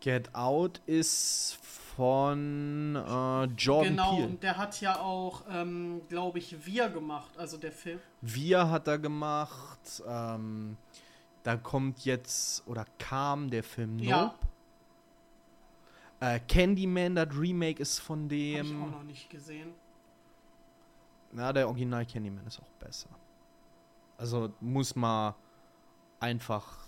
[0.00, 1.58] Get Out ist
[1.96, 4.26] von äh, Jordan genau, Peele.
[4.28, 7.30] und der hat ja auch, ähm, glaube ich, Wir gemacht.
[7.36, 8.00] Also der Film.
[8.22, 10.02] Wir hat er gemacht.
[10.06, 10.76] Ähm,
[11.42, 14.08] da kommt jetzt oder kam der Film Nope.
[14.08, 14.34] Ja.
[16.20, 18.90] Äh, Candyman, das Remake ist von Habe ich auch dem.
[18.90, 19.72] noch nicht gesehen.
[21.32, 23.08] Na, der Original Candyman ist auch besser.
[24.18, 25.34] Also muss man
[26.18, 26.79] einfach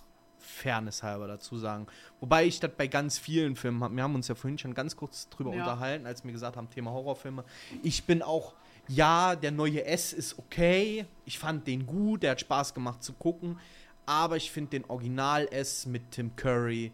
[0.42, 1.86] Fairness halber dazu sagen.
[2.20, 3.94] Wobei ich das bei ganz vielen Filmen habe.
[3.96, 5.60] Wir haben uns ja vorhin schon ganz kurz drüber Ja.
[5.60, 7.44] unterhalten, als wir gesagt haben, Thema Horrorfilme.
[7.82, 8.54] Ich bin auch,
[8.88, 11.06] ja, der neue S ist okay.
[11.24, 13.58] Ich fand den gut, der hat Spaß gemacht zu gucken.
[14.04, 16.92] Aber ich finde den Original S mit Tim Curry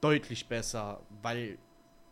[0.00, 1.58] deutlich besser, weil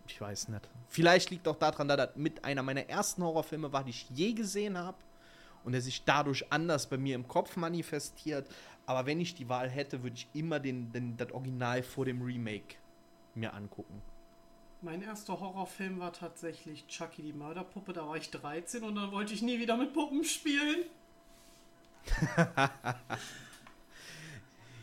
[0.06, 0.68] ich weiß nicht.
[0.88, 4.32] Vielleicht liegt auch daran, dass das mit einer meiner ersten Horrorfilme war, die ich je
[4.32, 4.96] gesehen habe
[5.68, 8.48] und der sich dadurch anders bei mir im Kopf manifestiert.
[8.86, 12.22] Aber wenn ich die Wahl hätte, würde ich immer den, den, das Original vor dem
[12.22, 12.76] Remake
[13.34, 14.00] mir angucken.
[14.80, 17.92] Mein erster Horrorfilm war tatsächlich Chucky die Mörderpuppe.
[17.92, 20.84] Da war ich 13 und dann wollte ich nie wieder mit Puppen spielen.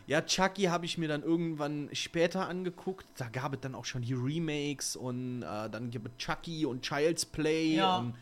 [0.07, 3.07] Ja, Chucky habe ich mir dann irgendwann später angeguckt.
[3.17, 6.83] Da gab es dann auch schon die Remakes und äh, dann gibt es Chucky und
[6.83, 7.77] Child's Play.
[7.77, 7.97] Ja.
[7.97, 8.13] Und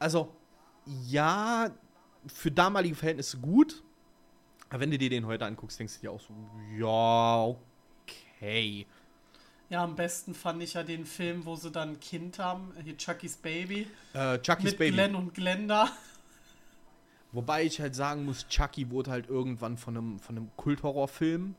[0.00, 0.34] also,
[1.06, 1.70] ja,
[2.26, 3.82] für damalige Verhältnisse gut.
[4.70, 6.34] Aber wenn du dir den heute anguckst, denkst du dir auch so,
[6.76, 7.56] ja,
[8.36, 8.86] okay.
[9.70, 12.96] Ja, am besten fand ich ja den Film, wo sie dann ein Kind haben, hier
[12.96, 14.92] Chuckys Baby, Äh, Chucky's mit Baby.
[14.92, 15.90] Glenn und Glenda.
[17.32, 21.54] Wobei ich halt sagen muss, Chucky wurde halt irgendwann von einem, von einem Kulthorrorfilm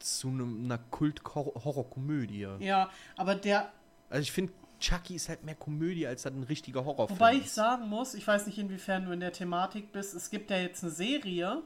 [0.00, 2.48] zu einem, einer Kult-Horrorkomödie.
[2.60, 3.72] Ja, aber der,
[4.10, 7.18] Also ich finde, Chucky ist halt mehr Komödie als halt ein richtiger Horrorfilm.
[7.18, 10.50] wobei ich sagen muss, ich weiß nicht, inwiefern du in der Thematik bist, es gibt
[10.50, 11.62] ja jetzt eine Serie,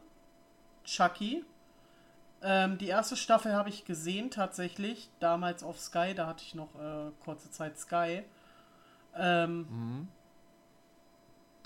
[0.84, 1.44] Chucky,
[2.44, 6.74] Ähm, die erste Staffel habe ich gesehen tatsächlich, damals auf Sky, da hatte ich noch
[6.74, 8.24] äh, kurze Zeit Sky.
[9.16, 10.08] Ähm, Mhm.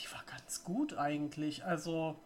[0.00, 1.64] Die war ganz gut eigentlich.
[1.64, 2.16] Also,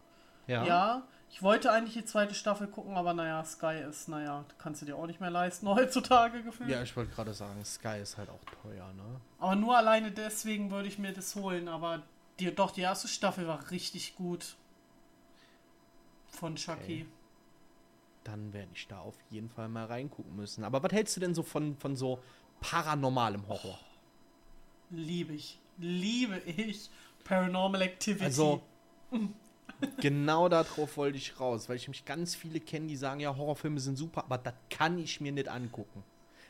[0.47, 0.65] Ja.
[0.65, 1.03] ja.
[1.31, 4.97] Ich wollte eigentlich die zweite Staffel gucken, aber naja, Sky ist, naja, kannst du dir
[4.97, 6.69] auch nicht mehr leisten heutzutage gefühlt.
[6.69, 9.21] Ja, ich wollte gerade sagen, Sky ist halt auch teuer, ne?
[9.39, 11.69] Aber nur alleine deswegen würde ich mir das holen.
[11.69, 12.03] Aber
[12.39, 14.57] die, doch, die erste Staffel war richtig gut.
[16.27, 17.03] Von Chucky.
[17.03, 17.05] Okay.
[18.25, 20.65] Dann werde ich da auf jeden Fall mal reingucken müssen.
[20.65, 22.21] Aber was hältst du denn so von, von so
[22.59, 23.79] paranormalem Horror?
[24.89, 25.59] Liebe ich.
[25.77, 26.89] Liebe ich.
[27.23, 28.25] Paranormal Activity.
[28.25, 28.61] Also,
[30.01, 33.79] genau darauf wollte ich raus, weil ich mich ganz viele kenne, die sagen, ja, Horrorfilme
[33.79, 36.03] sind super, aber das kann ich mir nicht angucken.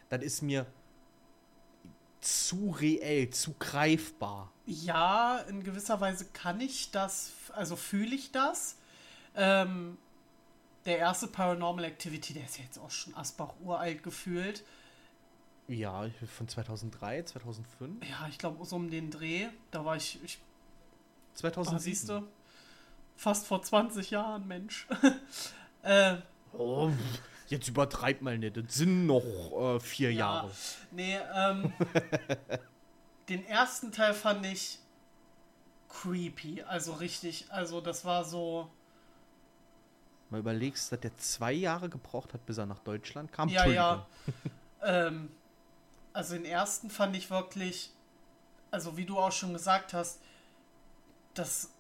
[0.10, 0.66] Das ist mir
[2.20, 4.52] zu reell, zu greifbar.
[4.66, 8.78] Ja, in gewisser Weise kann ich das, also fühle ich das.
[9.36, 9.98] Ähm,
[10.86, 14.64] der erste Paranormal Activity, der ist jetzt auch schon Asbach uralt gefühlt.
[15.68, 19.48] Ja, von 2003, 2005, Ja, ich glaube, so um den Dreh.
[19.72, 20.40] Da war ich, ich
[21.36, 21.76] 2007.
[21.76, 22.28] ah, siehst du,
[23.22, 24.88] fast vor 20 Jahren, Mensch.
[25.84, 26.16] äh,
[26.54, 26.92] Oh,
[27.48, 30.18] jetzt übertreib mal nicht, das sind noch äh, vier Ja.
[30.20, 30.52] Jahre.
[30.90, 31.72] Nee, ähm,
[33.30, 34.80] den ersten Teil fand ich
[35.88, 38.70] creepy, also richtig, also das war so,
[40.30, 43.50] Mal überlegst, dass der zwei Jahre gebraucht hat, bis er nach Deutschland kam.
[43.50, 44.08] ja, ja,
[44.82, 45.30] ähm,
[46.14, 47.92] also den ersten fand ich wirklich,
[48.72, 50.20] also wie du auch schon gesagt hast,
[51.34, 51.72] das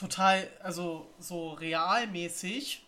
[0.00, 2.84] total, also so realmäßig.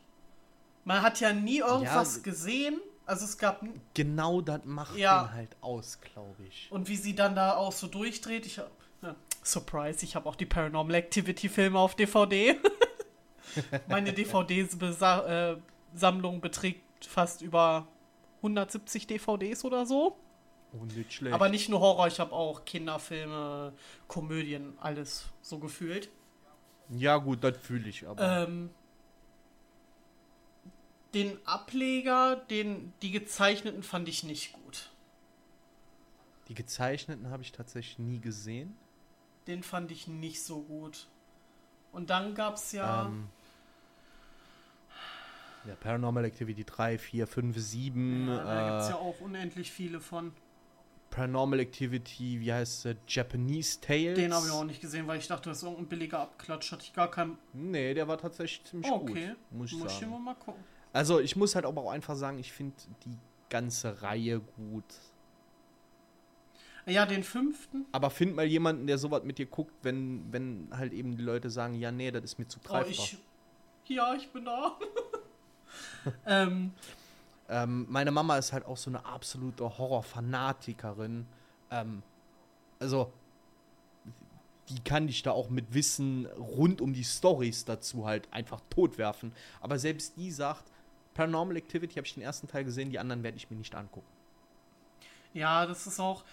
[0.85, 2.23] Man hat ja nie irgendwas Ja.
[2.23, 3.63] gesehen, also es gab
[3.95, 5.25] Genau das macht Ja.
[5.27, 6.67] ihn halt aus, glaube ich.
[6.73, 8.47] Und wie sie dann da auch so durchdreht.
[8.47, 8.71] Ich habe,
[9.03, 12.57] ja, Surprise, ich habe auch die Paranormal Activity Filme auf DVD.
[13.89, 14.13] Meine
[15.13, 17.87] DVD-Sammlung beträgt fast über
[18.39, 20.17] 170 DVDs oder so.
[20.73, 21.35] Oh, nicht schlecht.
[21.35, 23.73] Aber nicht nur Horror, ich habe auch Kinderfilme,
[24.09, 26.09] Komödien, alles so gefühlt.
[26.91, 28.45] Ja, gut, das fühle ich aber.
[28.45, 28.71] Ähm,
[31.15, 34.91] den Ableger, den, die gezeichneten fand ich nicht gut.
[36.49, 38.77] Die gezeichneten habe ich tatsächlich nie gesehen.
[39.47, 41.09] Den fand ich nicht so gut.
[41.93, 43.07] Und dann gab es ja.
[43.07, 43.29] Ähm,
[45.67, 48.29] ja, Paranormal Activity 3, 4, 5, 7.
[48.29, 50.33] Ja, da gibt es äh, ja auch unendlich viele von.
[51.13, 52.97] Paranormal Activity, wie heißt es?
[53.07, 54.19] Japanese Tales.
[54.19, 56.73] Den habe ich auch nicht gesehen, weil ich dachte, das ist irgendein billiger Abklatsch.
[56.73, 57.37] Hatte ich gar keinen.
[57.53, 60.07] Nee, der war tatsächlich ziemlich okay, gut, muss ich muss ich sagen.
[60.07, 60.65] immer mal gucken.
[60.95, 63.19] Also, ich muss halt aber auch einfach sagen, ich finde die
[63.51, 64.85] ganze Reihe gut.
[66.87, 67.85] Ja, den fünften.
[67.93, 71.51] Aber find mal jemanden, der sowas mit dir guckt, wenn, wenn halt eben die Leute
[71.51, 72.91] sagen, ja, nee, das ist mir zu Oh, greifbar.
[72.91, 73.19] ich.
[73.87, 74.79] Ja, ich bin da.
[76.27, 76.73] ähm,
[77.53, 81.27] Ähm, meine Mama ist halt auch so eine absolute Horrorfanatikerin.
[81.71, 82.03] Ähm,
[82.79, 83.13] also,
[84.71, 89.33] die kann dich da auch mit Wissen rund um die Stories dazu halt einfach totwerfen.
[89.61, 90.65] Aber selbst die sagt,
[91.13, 94.07] Paranormal Activity habe ich den ersten Teil gesehen, die anderen werde ich mir nicht angucken.
[95.35, 96.25] ja, das ist auch.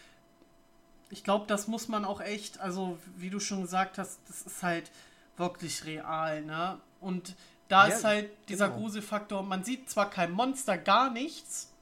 [1.09, 4.63] Ich glaube, das muss man auch echt, also wie du schon gesagt hast, das ist
[4.63, 4.89] halt
[5.37, 6.79] wirklich real, ne?
[7.01, 7.35] Und
[7.69, 8.71] da Ja, ist halt dieser genau.
[8.71, 11.73] Gruselfaktor, man sieht zwar kein Monster, gar nichts,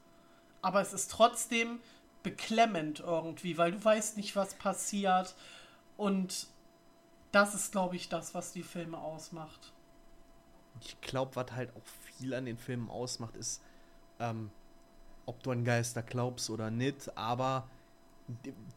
[0.62, 1.80] aber es ist trotzdem
[2.22, 5.36] beklemmend irgendwie, weil du weißt nicht, was passiert.
[5.96, 6.48] Und
[7.32, 9.72] das ist, glaube ich, das, was die Filme ausmacht.
[10.80, 11.84] Ich glaube, was halt auch
[12.16, 13.62] viel an den Filmen ausmacht, ist,
[14.20, 14.52] ähm,
[15.26, 17.70] ob du an Geister glaubst oder nicht, aber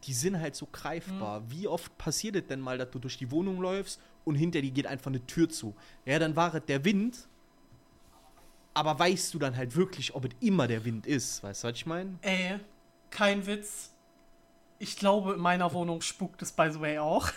[0.04, 1.42] die, sind halt so greifbar.
[1.50, 4.70] Wie oft passiert es denn mal, dass du durch die Wohnung läufst und hinter dir
[4.70, 5.74] geht einfach eine Tür zu?
[6.04, 7.28] Ja, dann war es der Wind,
[8.74, 11.42] aber weißt du dann halt wirklich, ob es immer der Wind ist?
[11.42, 12.18] Weißt du, was ich meine?
[12.22, 12.58] Ey,
[13.10, 13.90] kein Witz.
[14.78, 17.28] Ich glaube, in meiner Wohnung spukt es by the way auch.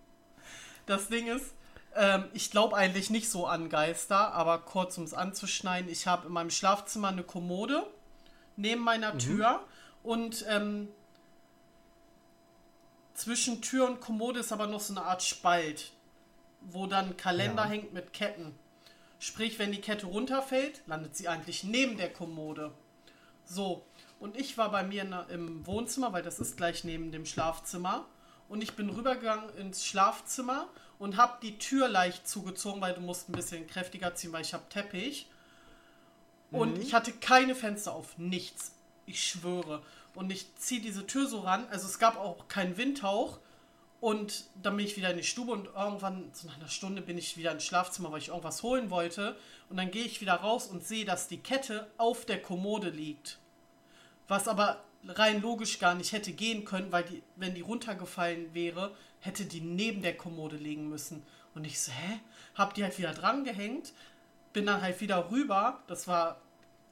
[0.86, 1.54] das Ding ist,
[1.94, 6.28] ähm, ich glaube eigentlich nicht so an Geister, aber kurz um es anzuschneiden, ich habe
[6.28, 7.86] in meinem Schlafzimmer eine Kommode
[8.56, 9.60] neben meiner Tür
[10.02, 10.88] und ähm,
[13.14, 15.92] zwischen Tür und Kommode ist aber noch so eine Art Spalt,
[16.60, 17.68] wo dann Kalender Ja.
[17.68, 18.54] hängt mit Ketten.
[19.18, 22.72] Sprich, wenn die Kette runterfällt, landet sie eigentlich neben der Kommode.
[23.44, 23.84] So,
[24.18, 28.06] und ich war bei mir der- im Wohnzimmer, weil das ist gleich neben dem Schlafzimmer.
[28.48, 33.28] Und ich bin rübergegangen ins Schlafzimmer und habe die Tür leicht zugezogen, weil du musst
[33.28, 35.28] ein bisschen kräftiger ziehen, weil ich habe Teppich.
[36.50, 38.72] Und ich hatte keine Fenster auf, nichts.
[39.06, 39.82] Ich schwöre.
[40.14, 43.38] Und ich ziehe diese Tür so ran, also es gab auch keinen Windhauch.
[44.00, 47.16] Und dann bin ich wieder in die Stube und irgendwann, so nach einer Stunde, bin
[47.16, 49.36] ich wieder ins Schlafzimmer, weil ich irgendwas holen wollte.
[49.70, 53.38] Und dann gehe ich wieder raus und sehe, dass die Kette auf der Kommode liegt.
[54.26, 58.94] Was aber rein logisch gar nicht hätte gehen können, weil die, wenn die runtergefallen wäre,
[59.20, 61.22] hätte die neben der Kommode liegen müssen.
[61.54, 62.20] Und ich so, hä?
[62.56, 63.92] Hab die halt wieder dran gehängt,
[64.52, 65.80] bin dann halt wieder rüber.
[65.86, 66.40] Das war,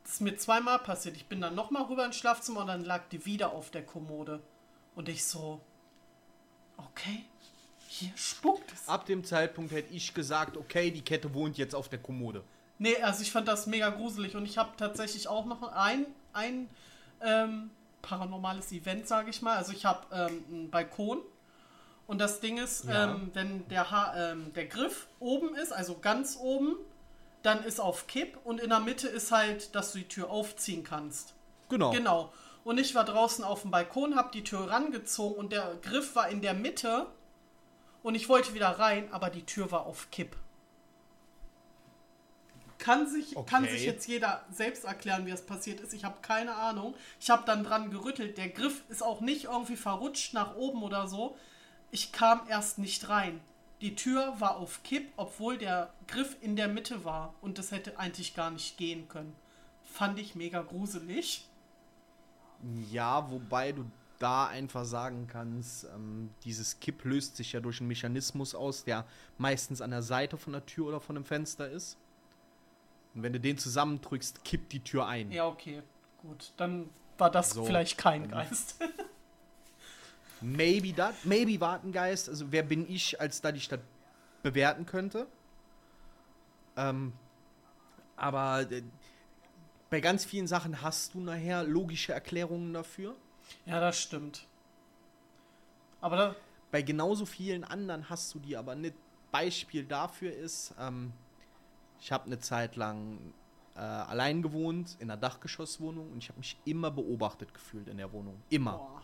[0.03, 1.17] das ist mir zweimal passiert.
[1.17, 4.41] Ich bin dann nochmal rüber ins Schlafzimmer und dann lag die wieder auf der Kommode.
[4.95, 5.61] Und ich so,
[6.87, 7.25] Okay.
[7.89, 8.89] Hier spuckt es.
[8.89, 12.43] Ab dem Zeitpunkt hätte ich gesagt, okay, die Kette wohnt jetzt auf der Kommode.
[12.79, 16.69] Nee, also ich fand das mega gruselig und ich habe tatsächlich auch noch ein, ein
[17.21, 17.71] ähm,
[18.01, 19.57] paranormales Event, sage ich mal.
[19.57, 21.21] Also ich habe ähm, einen Balkon
[22.07, 23.11] und das Ding ist, ja.
[23.11, 26.77] ähm, wenn der, ha ähm, der Griff oben ist, also ganz oben,
[27.43, 30.85] dann ist auf Kipp und in der Mitte ist halt, dass du die Tür aufziehen
[30.85, 31.35] kannst.
[31.69, 31.91] Genau.
[31.91, 32.33] Genau.
[32.65, 36.29] Und ich war draußen auf dem Balkon, habe die Tür rangezogen und der Griff war
[36.29, 37.07] in der Mitte.
[38.03, 40.37] Und ich wollte wieder rein, aber die Tür war auf Kipp.
[42.79, 43.51] Kann sich, okay.
[43.51, 45.93] kann sich jetzt jeder selbst erklären, wie es passiert ist.
[45.93, 46.95] Ich habe keine Ahnung.
[47.21, 48.39] Ich habe dann dran gerüttelt.
[48.39, 51.37] Der Griff ist auch nicht irgendwie verrutscht nach oben oder so.
[51.91, 53.41] Ich kam erst nicht rein.
[53.81, 57.35] Die Tür war auf Kipp, obwohl der Griff in der Mitte war.
[57.41, 59.35] Und das hätte eigentlich gar nicht gehen können.
[59.83, 61.47] Fand ich mega gruselig.
[62.91, 63.85] Ja, wobei du
[64.19, 69.07] da einfach sagen kannst, ähm, dieses Kipp löst sich ja durch einen Mechanismus aus, der
[69.39, 71.97] meistens an der Seite von der Tür oder von dem Fenster ist.
[73.15, 75.33] Und wenn du den zusammendrückst, kippt die Tür ein.
[75.33, 75.83] Ja, okay.
[76.19, 78.77] Gut, dann war das so, vielleicht kein Geist.
[80.41, 82.29] maybe that, maybe war ein Geist.
[82.29, 83.81] Also wer bin ich, als da die Stadt
[84.43, 85.27] bewerten könnte?
[86.77, 87.13] Ähm,
[88.17, 88.83] aber äh,
[89.91, 93.17] bei ganz vielen Sachen hast du nachher logische Erklärungen dafür.
[93.67, 94.47] Ja, das stimmt.
[96.01, 96.37] Aber da
[96.71, 98.95] bei genauso vielen anderen hast du die aber nicht.
[99.33, 101.13] Beispiel dafür ist, ähm,
[102.01, 103.33] ich habe eine Zeit lang
[103.77, 108.13] äh, allein gewohnt in einer Dachgeschosswohnung und ich habe mich immer beobachtet gefühlt in der
[108.13, 108.43] Wohnung.
[108.49, 108.79] Immer.
[108.79, 109.03] Boah.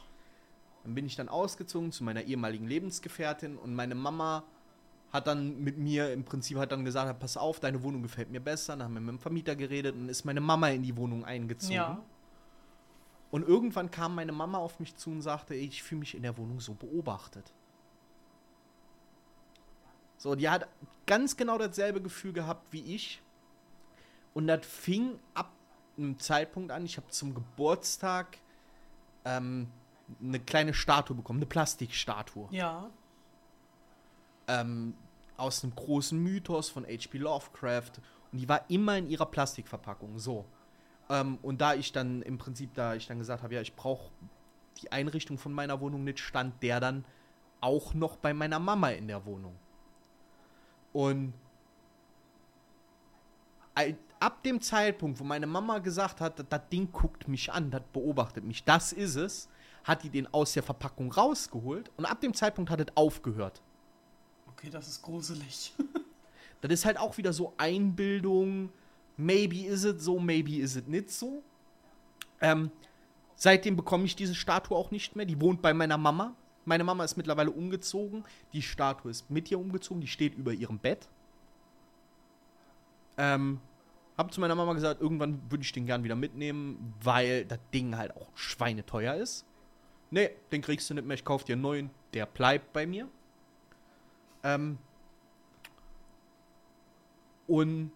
[0.86, 4.44] Dann bin ich dann ausgezogen zu meiner ehemaligen Lebensgefährtin und meine Mama
[5.10, 8.38] hat dann mit mir im Prinzip hat dann gesagt, pass auf, deine Wohnung gefällt mir
[8.38, 8.76] besser.
[8.76, 11.74] Dann haben wir mit dem Vermieter geredet und ist meine Mama in die Wohnung eingezogen.
[11.74, 12.04] Ja.
[13.32, 16.36] Und irgendwann kam meine Mama auf mich zu und sagte, ich fühle mich in der
[16.38, 17.52] Wohnung so beobachtet.
[20.18, 20.68] So, die hat
[21.04, 23.20] ganz genau dasselbe Gefühl gehabt wie ich.
[24.34, 25.50] Und das fing ab
[25.98, 28.38] einem Zeitpunkt an, ich habe zum Geburtstag
[29.24, 29.66] ähm,
[30.22, 32.48] eine kleine Statue bekommen, eine Plastikstatue.
[32.50, 32.90] Ja
[34.48, 34.94] ähm,
[35.36, 37.18] aus einem großen Mythos von H.P.
[37.18, 37.92] Lovecraft
[38.32, 40.18] und die war immer in ihrer Plastikverpackung.
[40.18, 40.44] So.
[41.08, 44.10] Ähm, und da ich dann im Prinzip, da ich dann gesagt habe, ja, ich brauche
[44.82, 47.04] die Einrichtung von meiner Wohnung nicht, stand der dann
[47.60, 49.56] auch noch bei meiner Mama in der Wohnung.
[50.92, 51.34] Und
[54.20, 58.44] ab dem Zeitpunkt, wo meine Mama gesagt hat, das Ding guckt mich an, das beobachtet
[58.44, 59.48] mich, das ist es,
[59.86, 63.62] hat die den aus der Verpackung rausgeholt und ab dem Zeitpunkt hat es aufgehört.
[64.48, 65.72] Okay, das ist gruselig.
[66.60, 68.70] das ist halt auch wieder so Einbildung.
[69.16, 71.42] Maybe is it so, maybe is it nicht so.
[72.40, 72.72] Ähm,
[73.36, 75.24] seitdem bekomme ich diese Statue auch nicht mehr.
[75.24, 76.34] Die wohnt bei meiner Mama.
[76.64, 78.24] Meine Mama ist mittlerweile umgezogen.
[78.52, 80.00] Die Statue ist mit ihr umgezogen.
[80.00, 81.08] Die steht über ihrem Bett.
[83.18, 83.60] Ähm,
[84.18, 87.96] hab zu meiner Mama gesagt, irgendwann würde ich den gern wieder mitnehmen, weil das Ding
[87.96, 89.46] halt auch schweineteuer ist.
[90.10, 91.14] Nee, den kriegst du nicht mehr.
[91.14, 91.90] Ich kauf dir einen neuen.
[92.14, 93.08] Der bleibt bei mir.
[94.42, 94.78] Ähm,
[97.46, 97.92] und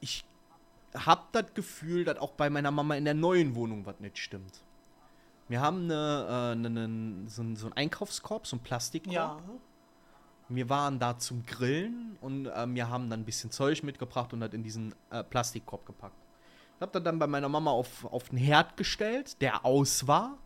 [0.00, 0.24] ich
[0.94, 4.62] habe das Gefühl, dass auch bei meiner Mama in der neuen Wohnung was nicht stimmt.
[5.48, 9.14] Wir haben eine, äh, eine, eine so, ein, so einen Einkaufskorb, so einen Plastikkorb.
[9.14, 9.40] Ja.
[10.48, 14.40] Wir waren da zum Grillen und äh, wir haben dann ein bisschen Zeug mitgebracht und
[14.40, 16.16] das in diesen äh, Plastikkorb gepackt.
[16.76, 20.38] Ich habe das dann bei meiner Mama auf, auf den Herd gestellt, der aus war.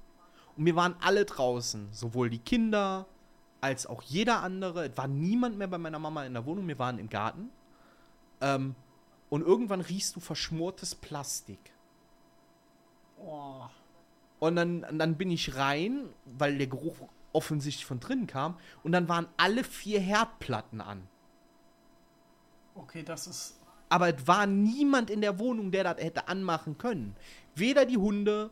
[0.56, 3.06] Und wir waren alle draußen, sowohl die Kinder,
[3.60, 4.86] als auch jeder andere.
[4.86, 7.50] Es war niemand mehr bei meiner Mama in der Wohnung, wir waren im Garten.
[8.40, 8.74] Ähm,
[9.28, 11.72] und irgendwann riechst du verschmortes Plastik.
[13.18, 13.64] Oh.
[14.38, 16.96] Und dann, dann bin ich rein, weil der Geruch
[17.32, 18.58] offensichtlich von drinnen kam.
[18.82, 21.06] Und dann waren alle vier Herdplatten an.
[22.74, 23.60] Okay, das ist.
[23.88, 27.16] Aber es war niemand in der Wohnung, der das hätte anmachen können.
[27.54, 28.50] Weder die Hunde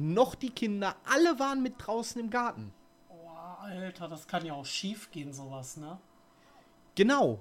[0.00, 2.72] noch die Kinder, alle waren mit draußen im Garten.
[3.60, 5.98] Alter, das kann ja auch schief gehen, sowas, ne?
[6.94, 7.40] Genau.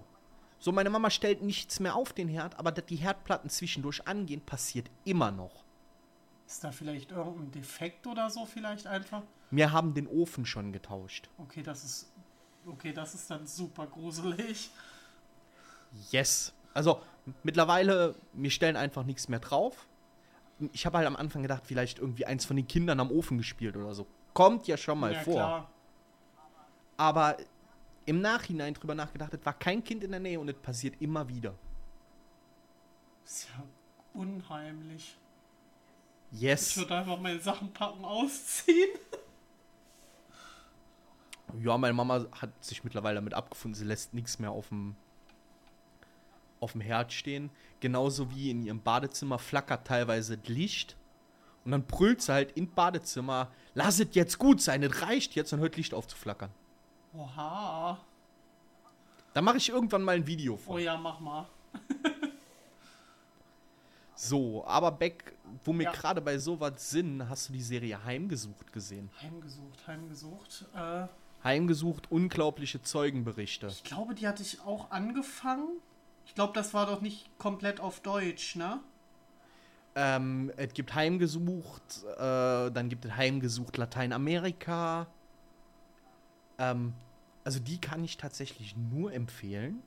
[0.60, 4.41] So, meine Mama stellt nichts mehr auf den Herd, aber dass die Herdplatten zwischendurch angehen,
[4.41, 5.64] passiert immer noch.
[6.45, 9.24] Ist da vielleicht irgendein Defekt oder so vielleicht einfach?
[9.51, 11.30] Wir haben den Ofen schon getauscht.
[11.38, 12.12] Okay, das ist.
[12.66, 14.70] Okay, das ist dann super gruselig.
[16.12, 16.53] Yes.
[16.74, 17.01] Also
[17.43, 19.88] mittlerweile, wir stellen einfach nichts mehr drauf.
[20.74, 23.78] Ich habe halt am Anfang gedacht, vielleicht irgendwie eins von den Kindern am Ofen gespielt
[23.78, 24.05] oder so.
[24.34, 25.34] Kommt ja schon mal ja, vor.
[25.34, 25.70] klar.
[26.97, 27.38] Aber
[28.05, 31.28] im Nachhinein drüber nachgedacht, es war kein Kind in der Nähe und es passiert immer
[31.30, 31.53] wieder.
[33.24, 33.64] Ist ja
[34.14, 35.18] unheimlich.
[36.32, 36.78] Ich Yes.
[36.78, 38.89] würde einfach meine Sachen packen, ausziehen.
[41.60, 44.95] Ja, meine Mama hat sich mittlerweile damit abgefunden, sie lässt nichts mehr auf dem
[46.60, 47.49] auf dem Herd stehen.
[47.80, 50.95] Genauso wie in ihrem Badezimmer flackert teilweise das Licht.
[51.66, 55.51] Und dann brüllt sie halt im Badezimmer, lass es jetzt gut sein, es reicht jetzt
[55.53, 56.49] und hört Licht auf zu flackern.
[57.14, 57.99] Oha.
[59.34, 60.80] Da mache ich irgendwann mal ein Video Oh von.
[60.82, 61.47] ja, mach mal.
[64.16, 65.34] So, aber Beck,
[65.64, 65.91] wo wir Ja.
[65.93, 69.10] gerade bei sowas sind, hast du die Serie Heimgesucht gesehen?
[69.22, 70.66] Heimgesucht, heimgesucht.
[70.76, 71.07] Äh,
[71.43, 73.68] Heimgesucht, unglaubliche Zeugenberichte.
[73.68, 75.70] ich glaube, die hatte ich auch angefangen.
[76.30, 78.80] Ich glaube, das war doch nicht komplett auf Deutsch, ne?
[79.96, 85.08] Ähm, es gibt Heimgesucht, äh, dann gibt es Heimgesucht Lateinamerika.
[86.60, 86.94] Ähm,
[87.44, 89.82] also die kann ich tatsächlich nur empfehlen.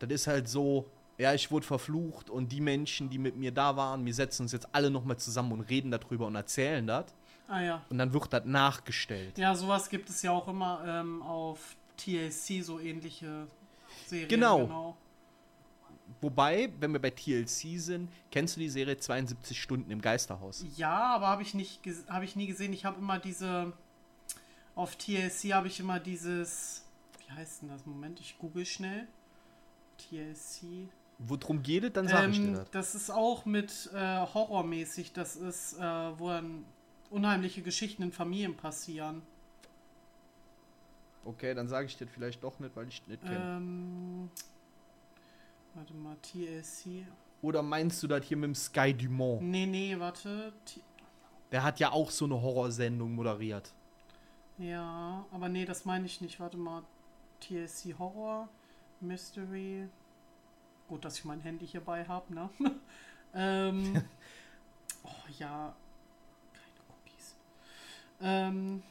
[0.00, 3.76] Das ist halt so, ja, ich wurde verflucht und die Menschen, die mit mir da
[3.76, 7.06] waren, wir setzen uns jetzt alle nochmal zusammen und reden darüber und erzählen das.
[7.46, 7.82] Ah ja.
[7.88, 9.38] Und dann wird das nachgestellt.
[9.38, 13.46] Ja, sowas gibt es ja auch immer ähm, auf TLC, so ähnliche
[14.06, 14.28] Serien.
[14.28, 14.96] Genau.
[16.20, 20.64] Wobei, wenn wir bei TLC sind, kennst du die Serie 72 Stunden im Geisterhaus?
[20.76, 22.72] Ja, aber habe ich nicht, habe ich nie gesehen.
[22.72, 23.72] Ich habe immer diese
[24.74, 26.84] auf TLC habe ich immer dieses,
[27.26, 27.86] wie heißt denn das?
[27.86, 29.06] Moment, ich google schnell.
[29.98, 30.88] TLC.
[31.18, 32.70] Worum geht es, dann sag ich dir Ähm, das.
[32.70, 35.12] das ist auch mit äh, horrormäßig.
[35.12, 35.80] Das ist, äh,
[36.18, 36.64] wo dann
[37.10, 39.22] unheimliche Geschichten in Familien passieren.
[41.24, 43.56] Okay, dann sage ich dir vielleicht doch nicht, weil ich es nicht kenne.
[43.56, 44.30] Ähm,
[45.74, 47.06] warte mal, TLC.
[47.42, 49.42] Oder meinst du das hier mit dem Sky Dumont?
[49.42, 50.52] Nee, nee, warte.
[50.64, 50.80] T
[51.52, 53.72] Der hat ja auch so eine Horrorsendung moderiert.
[54.58, 56.40] ja, aber nee, das meine ich nicht.
[56.40, 56.82] Warte mal.
[57.40, 58.48] TLC Horror,
[59.00, 59.88] Mystery.
[60.88, 62.48] Gut, dass ich mein Handy hierbei habe, ne?
[63.34, 64.02] ähm,
[65.04, 65.74] oh ja.
[66.54, 67.36] Keine Cookies.
[68.22, 68.82] Ähm,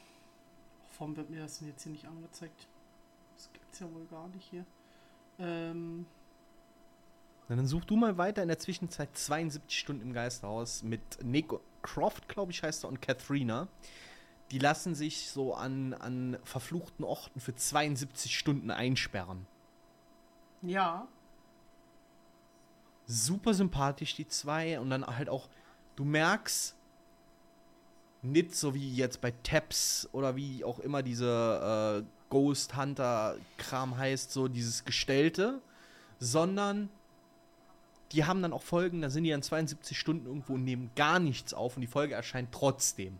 [0.96, 2.68] warum wird mir das denn jetzt hier nicht angezeigt?
[3.34, 4.64] Das gibt's ja wohl gar nicht hier.
[5.40, 6.06] Ähm,
[7.48, 12.28] dann such du mal weiter in der Zwischenzeit 72 Stunden im Geisterhaus mit Nick Croft,
[12.28, 13.68] glaube ich, heißt er, und Katharina.
[14.50, 19.46] Die lassen sich so an, an verfluchten Orten für 72 Stunden einsperren.
[20.62, 21.06] ja.
[23.06, 24.80] super sympathisch, die zwei.
[24.80, 25.48] Und dann halt auch,
[25.96, 26.74] du merkst,
[28.22, 34.32] nicht so wie jetzt bei Taps oder wie auch immer diese äh, Ghost Hunter-Kram heißt,
[34.32, 35.60] so dieses Gestellte,
[36.18, 36.88] sondern
[38.14, 41.18] die haben dann auch Folgen, da sind die dann 72 Stunden irgendwo und nehmen gar
[41.18, 43.18] nichts auf und die Folge erscheint trotzdem.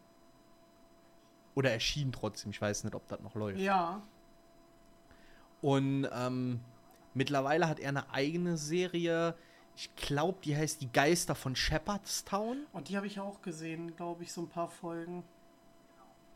[1.55, 3.61] Oder erschien trotzdem, ich weiß nicht, ob das noch läuft.
[3.61, 4.03] Ja.
[5.61, 6.61] Und ähm,
[7.15, 9.35] mittlerweile hat er eine eigene Serie.
[9.77, 12.67] Ich glaube, die heißt Die Geister von Shepherdstown.
[12.73, 15.25] Und die habe ich auch gesehen, glaube ich, so ein paar Folgen.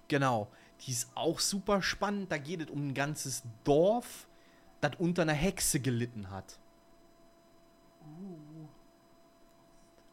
[0.09, 0.49] Genau.
[0.81, 2.33] Die ist auch super spannend.
[2.33, 4.29] Da geht es um ein ganzes Dorf,
[4.81, 6.59] das unter einer Hexe gelitten hat.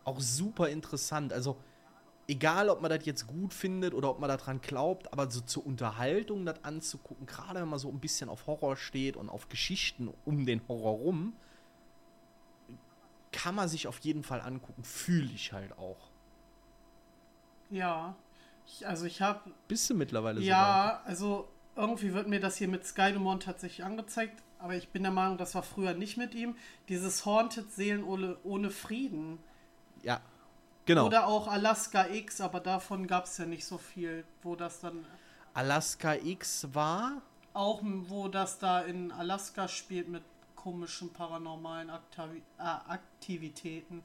[0.06, 1.34] Auch super interessant.
[1.34, 1.58] Also,
[2.28, 5.66] egal, ob man das jetzt gut findet oder ob man daran glaubt, aber so zur
[5.66, 10.14] Unterhaltung das anzugucken, gerade wenn man so ein bisschen auf Horror steht und auf Geschichten
[10.24, 11.34] um den Horror rum,
[13.32, 14.84] kann man sich auf jeden Fall angucken.
[14.84, 16.10] Fühle ich halt auch.
[17.70, 18.16] Ja.
[18.66, 20.47] Ich, also ich habe Bist du mittlerweile so weit?
[20.47, 25.12] Ja, also irgendwie wird mir das hier mit Skydemon tatsächlich angezeigt, aber ich bin der
[25.12, 26.56] Meinung, das war früher nicht mit ihm.
[26.89, 29.39] Dieses Haunted Seelen ohne, ohne Frieden.
[30.06, 30.22] Ja,
[30.86, 31.08] genau.
[31.08, 35.06] Oder auch Alaska X, aber davon gab es ja nicht so viel, wo das dann
[35.53, 37.22] Alaska X war.
[37.53, 40.24] auch, wo das da in Alaska spielt mit
[40.56, 44.03] komischen paranormalen Aktavi äh, Aktivitäten.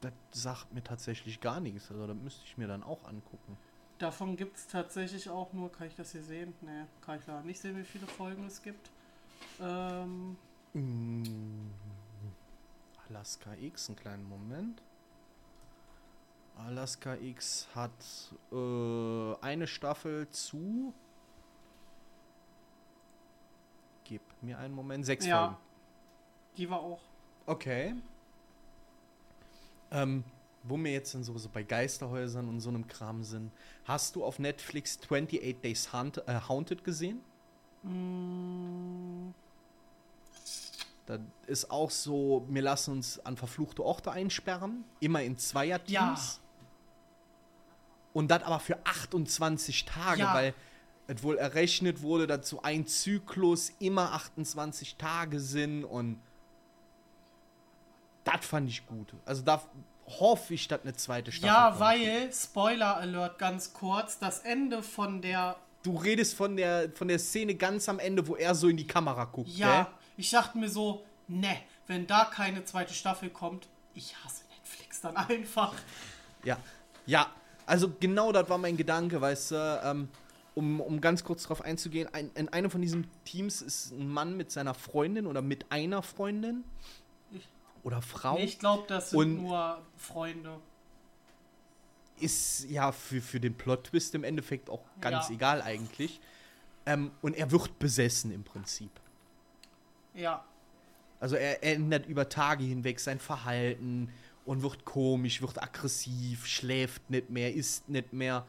[0.00, 1.90] Das sagt mir tatsächlich gar nichts.
[1.90, 3.56] Also, das müsste ich mir dann auch angucken.
[3.98, 6.54] Davon gibt es tatsächlich auch nur, kann ich das hier sehen?
[6.62, 8.90] Nee, kann ich leider nicht sehen, wie viele Folgen es gibt.
[9.60, 10.36] Ähm,
[10.72, 11.70] Mm.
[13.08, 14.80] Alaska X, einen kleinen Moment.
[16.56, 17.90] Alaska X hat
[18.52, 20.92] äh, eine Staffel zu.
[24.04, 25.06] Gib mir einen Moment.
[25.06, 25.46] Sechs Ja.
[25.46, 25.56] Folgen.
[26.56, 27.00] die war auch
[27.46, 27.94] Okay.
[29.90, 30.22] Ähm,
[30.62, 33.50] wo wir jetzt dann sowieso bei Geisterhäusern und so einem Kram sind,
[33.84, 35.88] hast du auf Netflix 28 Days
[36.26, 37.20] äh, Haunted gesehen?
[37.82, 39.30] Mm,
[41.10, 45.90] Da ist auch so, wir lassen uns an verfluchte Orte einsperren, immer in Zweierteams.
[46.40, 46.48] Ja.
[48.12, 50.34] Und das aber für 28 Tage, Ja.
[50.34, 50.54] weil
[51.08, 56.20] es wohl errechnet wurde, dass so ein Zyklus immer 28 Tage sind und
[58.22, 59.12] das fand ich gut.
[59.24, 59.60] Also da
[60.06, 61.80] hoffe ich, dass eine zweite Staffel ja, kommt.
[61.80, 65.56] weil, Spoiler Alert ganz kurz, das Ende von der.
[65.82, 68.86] Du redest von der, von der Szene ganz am Ende, wo er so in die
[68.86, 69.92] Kamera guckt, Ja, gell?
[70.20, 71.56] Ich dachte mir so, ne,
[71.86, 75.74] wenn da keine zweite Staffel kommt, ich hasse Netflix dann einfach.
[76.44, 76.58] Ja,
[77.06, 77.26] ja.
[77.66, 80.08] Also genau das war mein Gedanke, weißt du, ähm,
[80.54, 84.36] um, um ganz kurz darauf einzugehen, ein, in einem von diesen Teams ist ein Mann
[84.36, 86.64] mit seiner Freundin oder mit einer Freundin
[87.82, 88.34] oder Frau.
[88.34, 90.58] Nee, ich glaube, das sind Und- nur Freunde.
[92.18, 95.34] Ist ja für, für den Plot-Twist im Endeffekt auch ganz Ja.
[95.36, 96.20] egal eigentlich.
[96.84, 98.90] Ähm, und er wird besessen im Prinzip.
[100.14, 100.44] Ja.
[101.20, 104.10] Also er ändert über Tage hinweg sein Verhalten
[104.44, 108.46] und wird komisch, wird aggressiv, schläft nicht mehr, isst nicht mehr.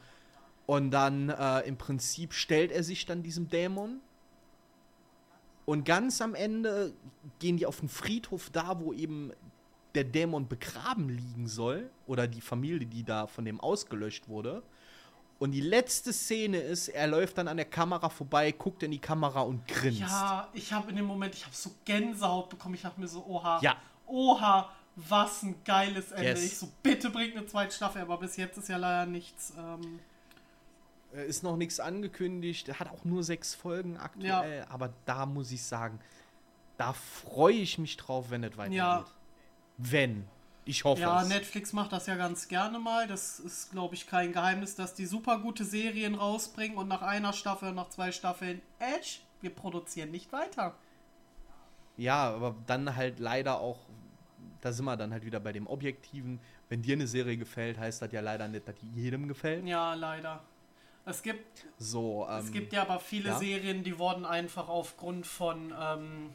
[0.66, 4.00] Und dann äh, im Prinzip stellt er sich dann diesem Dämon.
[5.64, 6.94] Und ganz am Ende
[7.38, 9.32] gehen die auf den Friedhof da, wo eben
[9.94, 11.90] der Dämon begraben liegen soll.
[12.06, 14.62] Oder die Familie, die da von dem ausgelöscht wurde.
[15.42, 19.00] Und die letzte Szene ist, er läuft dann an der Kamera vorbei, guckt in die
[19.00, 19.98] Kamera und grinst.
[20.00, 22.76] Ja, ich habe in dem Moment, ich habe so Gänsehaut bekommen.
[22.76, 23.58] Ich dachte mir so, oha.
[23.60, 23.76] Ja.
[24.06, 26.28] Oha, was ein geiles Ende.
[26.28, 26.44] Yes.
[26.44, 29.52] Ich so, bitte bringt eine zweite Staffel, aber bis jetzt ist ja leider nichts.
[29.58, 29.98] Ähm,
[31.12, 32.68] Äh, Ist noch nichts angekündigt.
[32.68, 34.64] Er hat auch nur sechs Folgen aktuell.
[34.70, 35.98] Aber da muss ich sagen,
[36.76, 38.78] da freue ich mich drauf, wenn es weitergeht.
[38.78, 39.04] Ja.
[39.76, 40.28] Wenn.
[40.64, 41.28] Ich hoffe ja, es.
[41.28, 43.08] Netflix macht das ja ganz gerne mal.
[43.08, 47.32] Das ist, glaube ich, kein Geheimnis, dass die super gute Serien rausbringen und nach einer
[47.32, 50.74] Staffel, nach zwei Staffeln, Edge, wir produzieren nicht weiter.
[51.96, 53.78] Ja, aber dann halt leider auch,
[54.60, 56.40] da sind wir dann halt wieder bei dem Objektiven.
[56.68, 59.66] Wenn dir eine Serie gefällt, heißt das ja leider nicht, dass die jedem gefällt.
[59.66, 60.42] Ja, leider.
[61.04, 63.38] Es gibt, So, ähm, es gibt ja aber viele ja?
[63.38, 66.30] Serien, die wurden einfach aufgrund von ähm,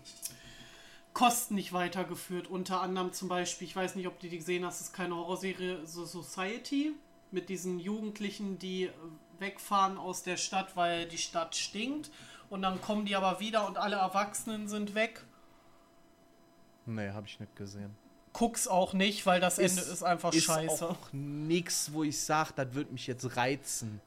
[1.17, 2.47] Kosten nicht weitergeführt.
[2.47, 5.79] Unter anderem zum Beispiel, ich weiß nicht, ob du die gesehen hast, ist keine Horrorserie,
[5.83, 6.93] so Society
[7.31, 8.91] mit diesen Jugendlichen, die
[9.39, 12.11] wegfahren aus der Stadt, weil die Stadt stinkt.
[12.51, 15.25] Und dann kommen die aber wieder und alle Erwachsenen sind weg.
[16.85, 17.95] nee, habe ich nicht gesehen.
[18.31, 20.87] Guck's auch nicht, weil das Ende ist einfach ist scheiße.
[20.87, 24.01] auch nix, wo ich sage, das wird mich jetzt reizen.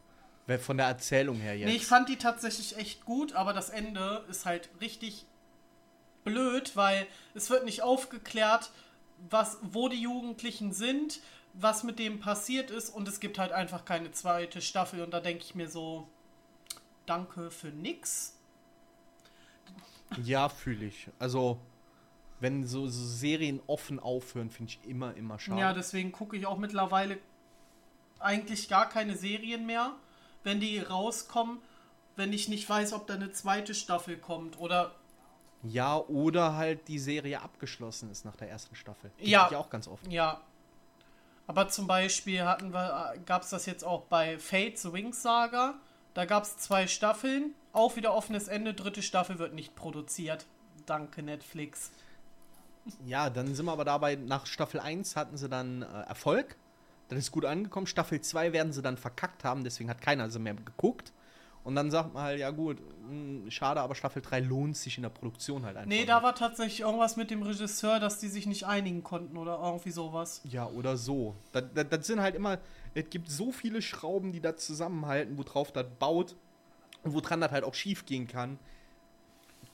[0.61, 1.69] Von der Erzählung her jetzt.
[1.69, 5.27] Nee, ich fand die tatsächlich echt gut, aber das Ende ist halt richtig
[6.25, 8.71] blöd, weil es wird nicht aufgeklärt,
[9.29, 11.21] was, wo die Jugendlichen sind,
[11.53, 15.21] was mit dem passiert ist und es gibt halt einfach keine zweite Staffel und da
[15.21, 16.09] denke ich mir so,
[17.07, 18.37] danke für nix.
[20.23, 21.09] Ja, fühle ich.
[21.18, 21.61] Also,
[22.41, 25.61] wenn so, so Serien offen aufhören, finde ich immer, immer schade.
[25.61, 27.18] Ja, deswegen gucke ich auch mittlerweile
[28.18, 29.95] eigentlich gar keine Serien mehr,
[30.43, 31.59] wenn die rauskommen,
[32.16, 34.95] wenn ich nicht weiß, ob da eine zweite Staffel kommt oder
[35.63, 39.11] ja, oder halt die Serie abgeschlossen ist nach der ersten Staffel.
[39.19, 39.47] Gibt Ja.
[39.49, 40.07] es auch ganz oft.
[40.11, 40.41] Ja.
[41.47, 45.75] Aber zum Beispiel hatten wir, gab es das jetzt auch bei Fate, The Wings Saga.
[46.15, 50.47] Da gab es zwei Staffeln, auch wieder offenes Ende, dritte Staffel wird nicht produziert.
[50.87, 51.91] Danke Netflix.
[53.05, 56.57] Ja, dann sind wir aber dabei, nach Staffel 1 hatten sie dann äh, Erfolg.
[57.09, 57.87] Das ist gut angekommen.
[57.87, 61.13] Staffel 2 werden sie dann verkackt haben, deswegen hat keiner sie mehr geguckt.
[61.63, 65.03] Und dann sagt man halt, ja gut, mh, schade, aber Staffel 3 lohnt sich in
[65.03, 65.89] der Produktion halt einfach.
[65.89, 69.59] Nee, da war tatsächlich irgendwas mit dem Regisseur, dass die sich nicht einigen konnten oder
[69.63, 70.41] irgendwie sowas.
[70.45, 71.37] Ja, oder so.
[71.53, 72.59] Das, das, das sind halt immer,
[72.95, 76.35] es gibt so viele Schrauben, die das zusammenhalten, worauf das baut
[77.03, 78.59] und woran das halt auch schief gehen kann.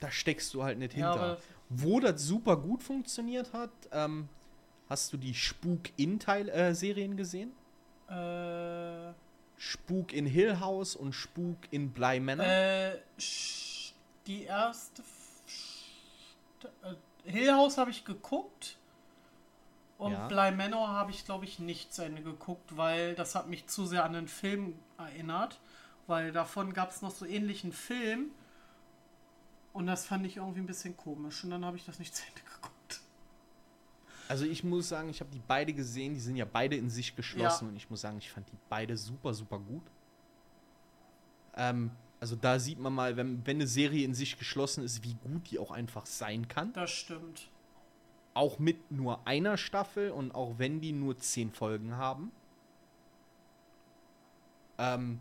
[0.01, 1.37] Da steckst du halt nicht Ja, hinter.
[1.69, 4.27] Wo das super gut funktioniert hat, ähm,
[4.89, 7.51] hast du die Spuk-In-Serien gesehen?
[8.09, 9.13] Äh,
[9.57, 12.45] Spuk in Hill House und Spuk in Bly Manor.
[12.45, 12.99] äh,
[14.27, 15.01] die erste.
[15.47, 16.95] St- äh,
[17.31, 18.77] Hill House habe ich geguckt.
[19.97, 20.27] Und Ja.
[20.27, 23.85] Bly Manor habe ich, glaube ich, nicht zu Ende geguckt, weil das hat mich zu
[23.87, 25.59] sehr an den Film erinnert.
[26.05, 28.31] Weil davon gab es noch so ähnlichen Film.
[29.73, 31.43] Und das fand ich irgendwie ein bisschen komisch.
[31.43, 32.46] Und dann habe ich das nicht zu Ende geguckt.
[34.29, 37.15] Also ich muss sagen, ich habe die beide gesehen, die sind ja beide in sich
[37.15, 37.69] geschlossen Ja.
[37.69, 39.83] und ich muss sagen, ich fand die beide super, super gut.
[41.55, 45.13] Ähm, also da sieht man mal, wenn, wenn eine Serie in sich geschlossen ist, wie
[45.13, 46.73] gut die auch einfach sein kann.
[46.73, 47.49] Das stimmt.
[48.33, 52.31] auch mit nur einer Staffel und auch wenn die nur zehn Folgen haben.
[54.77, 55.19] Ähm,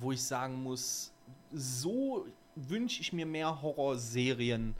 [0.00, 1.12] wo ich sagen muss,
[1.52, 4.74] so wünsche ich mir mehr Horrorserien,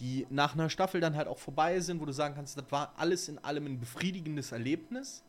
[0.00, 2.92] die nach einer Staffel dann halt auch vorbei sind, wo du sagen kannst, das war
[2.96, 5.22] alles in allem ein befriedigendes Erlebnis.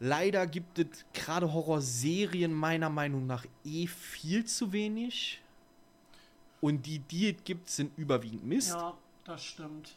[0.00, 5.40] Leider gibt es gerade Horrorserien meiner Meinung nach eh viel zu wenig.
[6.60, 8.70] Und die, die es gibt, sind überwiegend Mist.
[8.70, 8.94] Ja,
[9.24, 9.96] das stimmt.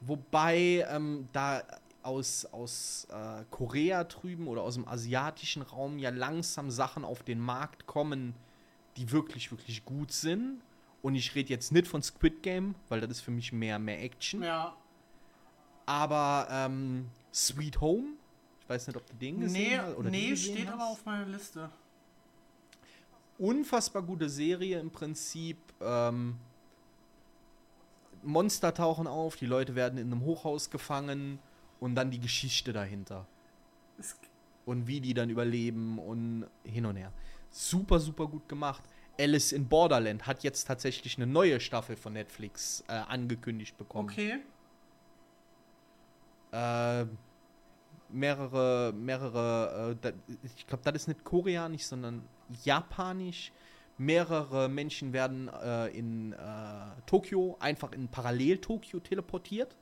[0.00, 1.62] Wobei ähm, da
[2.02, 7.40] aus, aus äh, Korea drüben oder aus dem asiatischen Raum ja langsam Sachen auf den
[7.40, 8.34] Markt kommen,
[8.96, 10.60] die wirklich, wirklich gut sind.
[11.02, 14.02] Und ich rede jetzt nicht von Squid Game, weil das ist für mich mehr, mehr
[14.02, 14.42] Action.
[14.42, 14.76] Ja.
[15.86, 18.08] Aber ähm, Sweet Home,
[18.60, 19.96] ich weiß nicht, ob du den gesehen Nee, hast.
[19.96, 20.74] Oder nee steht hast.
[20.74, 21.70] aber auf meiner Liste.
[23.38, 25.56] unfassbar gute Serie im Prinzip.
[25.80, 26.36] Ähm,
[28.22, 31.38] Monster tauchen auf, die Leute werden in einem Hochhaus gefangen
[31.78, 33.26] und dann die Geschichte dahinter.
[34.66, 37.12] Und wie die dann überleben und hin und her.
[37.50, 38.82] Super, super gut gemacht.
[39.18, 44.08] Alice in Borderland hat jetzt tatsächlich eine neue Staffel von Netflix äh, angekündigt bekommen.
[44.08, 44.38] okay.
[46.52, 47.06] Äh,
[48.10, 50.12] mehrere, mehrere, äh, da,
[50.56, 52.22] ich glaube, das ist nicht koreanisch, sondern
[52.64, 53.52] japanisch.
[53.98, 56.36] Mehrere Menschen werden äh, in äh,
[57.06, 59.74] Tokio einfach in Parallel-Tokio teleportiert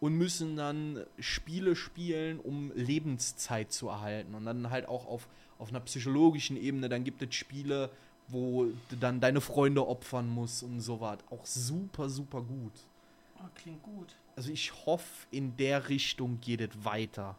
[0.00, 4.34] und müssen dann Spiele spielen, um Lebenszeit zu erhalten.
[4.34, 5.28] Und dann halt auch auf,
[5.58, 7.90] auf einer psychologischen Ebene, dann gibt es Spiele,
[8.28, 11.18] wo du dann deine Freunde opfern musst und so was.
[11.30, 12.72] Auch super, super gut.
[13.38, 14.14] Ah, klingt gut.
[14.36, 17.36] Also ich hoffe, in der Richtung geht es weiter.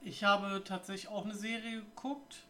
[0.00, 2.44] Ich habe tatsächlich auch eine Serie geguckt.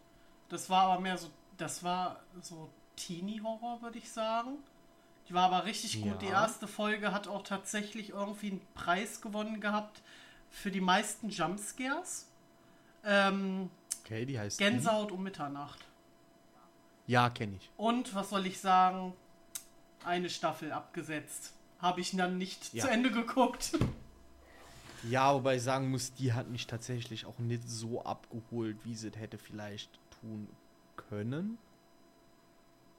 [0.49, 4.59] Das war aber mehr so, das war so Teenie-Horror, würde ich sagen.
[5.29, 6.13] Die war aber richtig gut.
[6.13, 6.19] Ja.
[6.19, 10.03] Die erste Folge hat auch tatsächlich irgendwie einen Preis gewonnen gehabt
[10.51, 12.29] für die meisten Jumpscares.
[13.05, 13.71] Ähm,
[14.05, 14.59] Okay, die heißt.
[14.59, 15.81] Gänsehaut um Mitternacht.
[17.07, 17.13] Die?
[17.13, 17.71] Ja, kenne ich.
[17.77, 19.13] Und was soll ich sagen?
[20.05, 21.53] Eine Staffel abgesetzt.
[21.79, 22.85] Habe ich dann nicht Ja.
[22.85, 23.73] zu Ende geguckt.
[25.09, 29.09] Ja, wobei ich sagen muss, die hat mich tatsächlich auch nicht so abgeholt, wie sie
[29.09, 29.91] es hätte vielleicht
[30.21, 30.49] tun
[30.97, 31.59] können.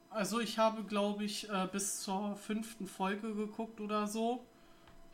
[0.09, 4.43] Also ich habe, glaube ich, äh, bis zur fünften Folge geguckt oder so.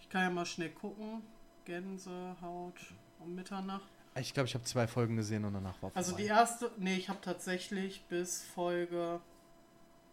[0.01, 1.21] Ich kann ja mal schnell gucken.
[1.65, 2.73] Gänsehaut
[3.19, 3.87] um Mitternacht.
[4.15, 6.39] Ich glaube, ich habe zwei Folgen gesehen und danach war Also die vorbei.
[6.41, 9.21] erste, nee, ich habe tatsächlich bis Folge.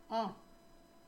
[0.08, 0.30] Ah,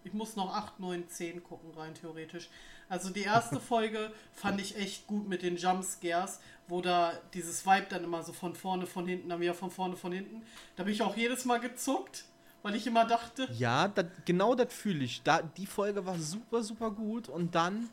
[0.04, 2.48] ich muss noch 8, 9, 10 gucken, rein theoretisch.
[2.88, 7.86] Also die erste Folge fand ich echt gut mit den Jumpscares, wo da dieses Vibe
[7.90, 10.42] dann immer so von vorne, von hinten, dann wieder von vorne, von hinten.
[10.76, 12.24] Da bin ich auch jedes Mal gezuckt,
[12.62, 15.22] weil ich immer dachte, Ja, dat, genau das fühle ich.
[15.22, 17.90] Da, die Folge war super, super gut und dann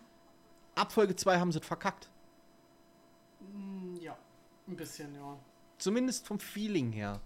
[0.74, 2.10] ab Folge 2 haben sie es verkackt.
[4.68, 5.38] Ein bisschen, ja.
[5.78, 7.22] Zumindest vom Feeling her.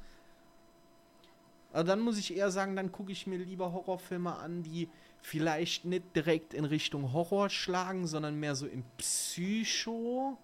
[1.72, 4.90] Aber dann muss ich eher sagen, dann gucke ich mir lieber Horrorfilme an, die
[5.22, 10.38] vielleicht nicht direkt in Richtung Horror schlagen, sondern mehr so im Psycho.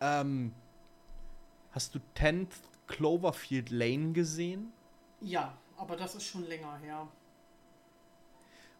[0.00, 0.52] Ähm,
[1.70, 2.48] hast du 10th
[2.88, 4.72] Cloverfield Lane gesehen?
[5.20, 7.06] Ja, aber das ist schon länger her.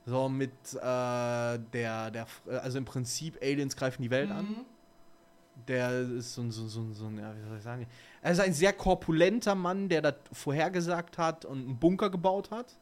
[0.05, 4.65] So mit äh, der, der, also im Prinzip Aliens greifen die Welt an.
[5.67, 7.87] Der ist so ein, so, so, so ja, wie soll ich sagen,
[8.23, 12.77] er ist ein sehr korpulenter Mann, der das vorhergesagt hat und einen Bunker gebaut hat.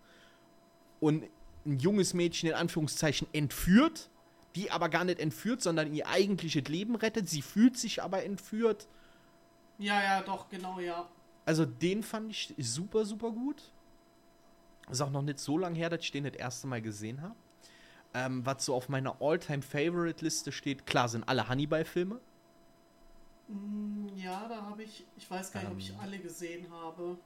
[1.00, 1.24] Und
[1.64, 4.08] ein junges Mädchen in Anführungszeichen entführt,
[4.54, 7.28] die aber gar nicht entführt, sondern ihr eigentliches Leben rettet.
[7.28, 8.88] Sie fühlt sich aber entführt.
[9.78, 11.08] Ja, ja, doch, genau, ja.
[11.44, 13.62] Also den fand ich super, super gut.
[14.90, 17.34] Ist auch noch nicht so lange her, dass ich den das erste Mal gesehen habe.
[18.14, 22.20] Ähm, was so auf meiner All-Time-Favorite-Liste steht, klar sind alle Hannibal-Filme.
[23.48, 26.00] Mm, Ja, da habe ich, ich weiß gar nicht, ob ich Ähm.
[26.00, 27.16] alle gesehen habe.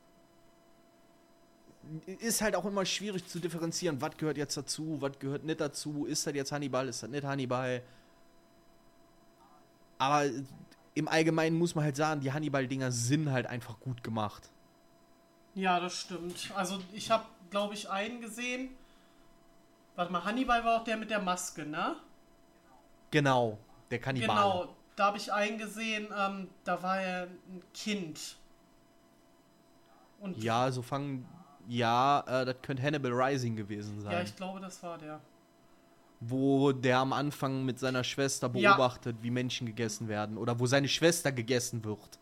[2.06, 6.04] ist halt auch immer schwierig zu differenzieren, was gehört jetzt dazu, was gehört nicht dazu,
[6.04, 7.82] ist das jetzt Hannibal, ist das nicht Hannibal.
[9.98, 10.24] Aber
[10.94, 14.50] im Allgemeinen muss man halt sagen, die Hannibal-Dinger sind halt einfach gut gemacht.
[15.54, 16.50] Ja, das stimmt.
[16.54, 18.70] Also ich habe, glaube ich, einen gesehen.
[19.96, 21.96] Warte mal, Hannibal war auch der mit der Maske, ne?
[23.10, 23.58] Genau,
[23.90, 24.36] der Kannibal.
[24.36, 28.36] Genau, da habe ich einen gesehen, ähm, da war er ein Kind.
[30.20, 31.26] Und Ja, so fangen.
[31.68, 34.12] Ja, äh, das könnte Hannibal Rising gewesen sein.
[34.12, 35.20] ja, ich glaube, das war der.
[36.22, 38.72] wo der am Anfang mit seiner Schwester Ja.
[38.74, 40.36] beobachtet, wie Menschen gegessen werden.
[40.36, 42.18] Oder wo seine Schwester gegessen wird.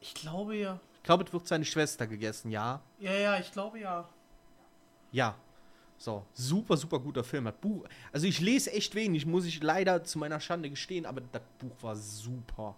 [0.00, 0.80] Ich glaube ja.
[0.96, 2.80] Ich glaube, es wird seine Schwester gegessen, ja.
[2.98, 4.08] Ja, ja, ich glaube ja.
[5.12, 5.36] Ja.
[5.98, 7.44] So, super, super guter Film.
[7.46, 11.22] Das Buch, also ich lese echt wenig, muss ich leider zu meiner Schande gestehen, aber
[11.32, 12.76] das Buch war super.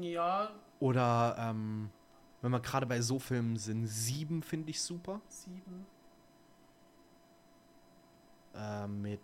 [0.00, 1.90] Ja, Oder, ähm,
[2.42, 5.20] wenn wir gerade bei so Filmen sind, sieben finde ich super.
[5.28, 5.86] sieben.
[8.54, 9.20] Äh, mit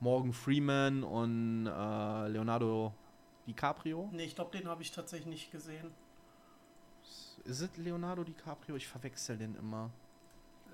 [0.00, 2.92] Morgan Freeman und äh, Leonardo
[3.46, 4.08] DiCaprio.
[4.12, 5.90] Nee, ich glaube, den habe ich tatsächlich nicht gesehen.
[7.44, 8.76] Ist es Leonardo DiCaprio?
[8.76, 9.90] Ich verwechsel den immer.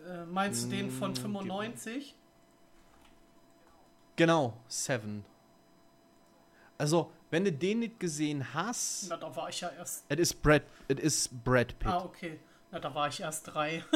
[0.06, 2.14] Äh, meinst du den von Mm, 95?
[4.16, 5.24] Genau, Seven.
[6.78, 10.04] Also, wenn du den nicht gesehen hast, Na, da war ich ja erst.
[10.08, 11.88] es ist Brad, ist Brad Pitt.
[11.88, 12.38] Ah, okay.
[12.70, 13.84] Na, da war ich erst drei.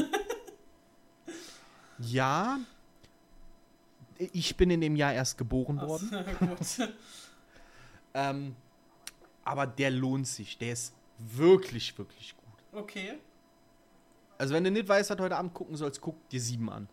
[1.98, 2.58] Ja,
[4.18, 6.10] ich bin in dem Jahr erst geboren Ach, worden.
[6.40, 6.88] gut.
[8.16, 8.54] Ähm,
[9.44, 10.56] aber der lohnt sich.
[10.58, 12.43] Der ist wirklich, wirklich gut.
[12.74, 13.18] Okay.
[14.38, 16.88] Also, wenn du nicht weißt, was du heute Abend gucken sollst, guck dir sieben an.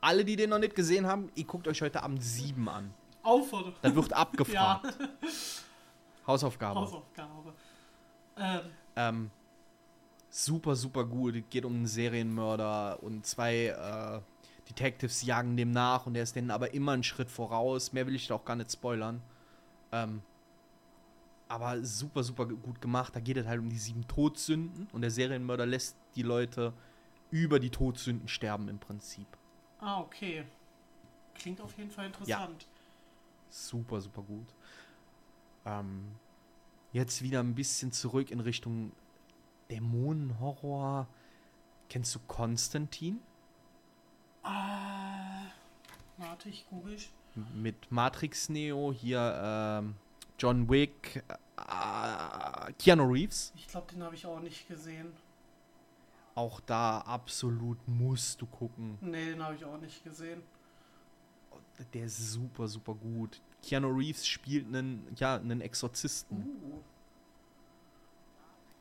[0.00, 2.92] Alle, die den noch nicht gesehen haben, ihr guckt euch heute Abend sieben an.
[3.22, 3.74] Aufforderung.
[3.82, 4.98] Dann wird Ja, abgefragt.
[6.26, 6.80] Hausaufgabe.
[6.80, 7.52] Hausaufgabe.
[8.36, 8.60] Ähm,
[8.96, 9.30] Ähm,
[10.28, 11.36] super, super gut.
[11.36, 14.20] Es geht um einen Serienmörder und zwei äh,
[14.68, 17.92] Detectives jagen dem nach und der ist denen aber immer einen Schritt voraus.
[17.92, 19.22] Mehr will ich da auch gar nicht spoilern.
[19.92, 20.22] Ähm,
[21.52, 23.14] aber super, super gut gemacht.
[23.14, 26.72] Da geht es halt um die sieben Todsünden und der Serienmörder lässt die Leute
[27.30, 29.26] über die Todsünden sterben im Prinzip.
[29.78, 30.46] ah, okay.
[31.34, 32.66] Klingt auf jeden Fall interessant.
[33.50, 34.46] Super, super gut.
[35.66, 36.12] Ähm,
[36.92, 38.92] jetzt wieder ein bisschen zurück in Richtung
[39.70, 41.06] Dämonenhorror.
[41.90, 43.20] Kennst du Konstantin?
[44.42, 45.48] Ah,
[46.16, 46.96] warte, ich google.
[47.54, 49.96] Mit Matrix Neo, hier ähm,
[50.38, 51.22] John Wick,
[51.56, 53.52] äh, Keanu Reeves.
[53.56, 55.12] Ich glaube, den habe ich auch nicht gesehen.
[56.34, 58.98] Auch da absolut musst du gucken.
[59.00, 60.42] Nee, den habe ich auch nicht gesehen.
[61.92, 63.40] Der ist super, super gut.
[63.62, 66.38] Keanu Reeves spielt einen, ja, einen Exorzisten.
[66.38, 66.80] Uh,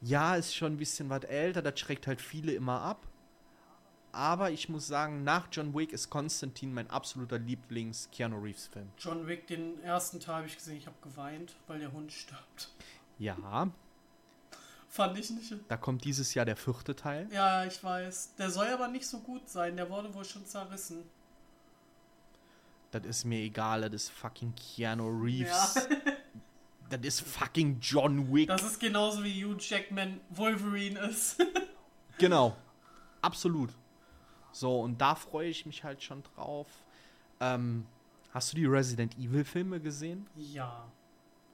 [0.01, 3.07] Ja, ist schon ein bisschen was älter, das schreckt halt viele immer ab.
[4.13, 8.89] Aber ich muss sagen, nach John Wick ist Konstantin mein absoluter Lieblings-Keanu Reeves-Film.
[8.97, 10.77] John Wick, den ersten Teil habe ich gesehen.
[10.77, 12.73] Ich habe geweint, weil der Hund stirbt.
[13.19, 13.37] Ja,
[14.89, 15.55] Fand ich nicht.
[15.69, 17.29] da kommt dieses Jahr der vierte Teil.
[17.31, 18.35] Ja, ich weiß.
[18.37, 19.77] Der soll aber nicht so gut sein.
[19.77, 21.03] Der wurde wohl schon zerrissen.
[22.91, 25.75] Das ist mir egal, das ist fucking Keanu Reeves.
[25.75, 26.11] Ja.
[26.89, 28.49] Das ist fucking John Wick.
[28.49, 31.37] Das ist genauso wie Hugh Jackman Wolverine ist.
[32.17, 32.57] Genau.
[33.21, 33.69] Absolut.
[34.51, 36.67] So, und da freue ich mich halt schon drauf.
[37.39, 37.85] Ähm,
[38.33, 40.27] hast du die Resident Evil-Filme gesehen?
[40.35, 40.85] ja.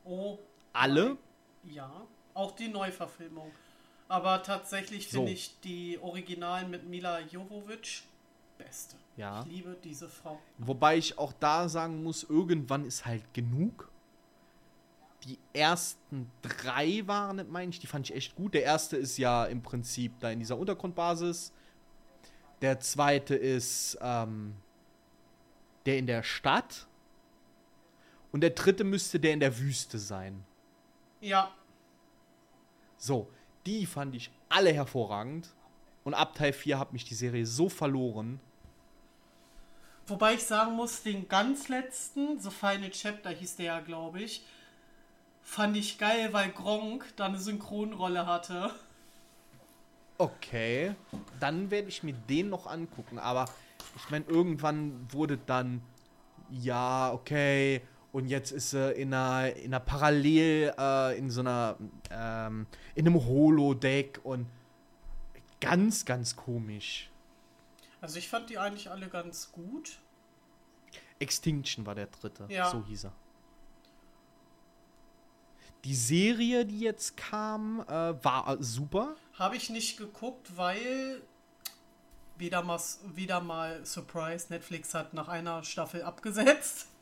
[0.10, 0.39] Oh,
[0.72, 1.18] Alle?
[1.66, 1.91] ja.
[2.34, 3.52] Auch die Neuverfilmung.
[4.08, 5.18] Aber tatsächlich So.
[5.18, 8.04] finde ich die Originalen mit Mila Jovovich
[8.58, 8.95] beste.
[9.18, 9.41] Ja.
[9.41, 10.39] Ich liebe diese Frau.
[10.60, 13.89] Wobei ich auch da sagen muss, irgendwann ist halt genug.
[15.26, 18.54] Die ersten drei waren, meine ich, die fand ich echt gut.
[18.54, 21.52] Der erste ist ja im Prinzip da in dieser Untergrundbasis.
[22.62, 24.55] Der zweite ist ähm,
[25.86, 26.88] der in der Stadt.
[28.32, 30.43] Und der dritte müsste der in der Wüste sein.
[31.22, 31.51] Ja,
[32.97, 33.30] So,
[33.66, 35.53] die fand ich alle hervorragend.
[36.03, 38.39] Und ab Teil 4 hat mich die Serie so verloren.
[40.08, 44.45] Wobei ich sagen muss, den ganz letzten, The Final Chapter hieß der ja, glaube ich,
[45.41, 48.72] fand ich geil, weil Gronk da eine Synchronrolle hatte.
[50.18, 50.95] Okay,
[51.39, 53.20] dann werde ich mir den noch angucken.
[53.20, 53.45] Aber
[53.95, 55.82] ich meine, irgendwann wurde dann,
[56.49, 61.78] ja, okay, und jetzt ist sie in einer, in einer Parallel, äh, in so einer,
[62.09, 62.65] ähm,
[62.95, 64.47] in einem Holodeck und
[65.61, 67.11] ganz, ganz komisch.
[68.01, 69.99] Also ich fand die eigentlich alle ganz gut.
[71.20, 72.70] Extinction war der dritte, Ja.
[72.70, 73.13] so hieß er.
[75.84, 79.15] Die Serie, die jetzt kam, äh, war super.
[79.38, 81.22] Habe ich nicht geguckt, weil
[82.38, 82.80] wieder mal,
[83.16, 86.88] wieder mal Surprise, Netflix hat nach einer Staffel abgesetzt.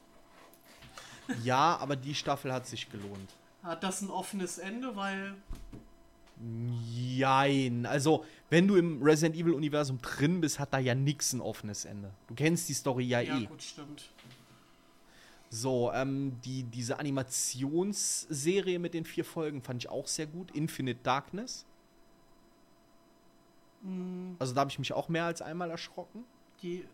[1.44, 3.32] Ja, aber die Staffel hat sich gelohnt.
[3.64, 5.36] Hat das ein offenes Ende, weil
[6.94, 7.86] Jein.
[7.86, 12.12] Also, wenn du im Resident Evil-Universum drin bist, hat da ja nix ein offenes Ende.
[12.28, 13.46] Du kennst die Story ja, ja eh.
[13.46, 14.10] gut, stimmt.
[15.50, 20.52] So, ähm, die, diese Animationsserie mit den vier Folgen fand ich auch sehr gut.
[20.52, 21.66] Infinite Darkness.
[23.86, 26.26] Hm, Also, da habe ich mich auch mehr als einmal erschrocken.
[26.62, 26.88] Die,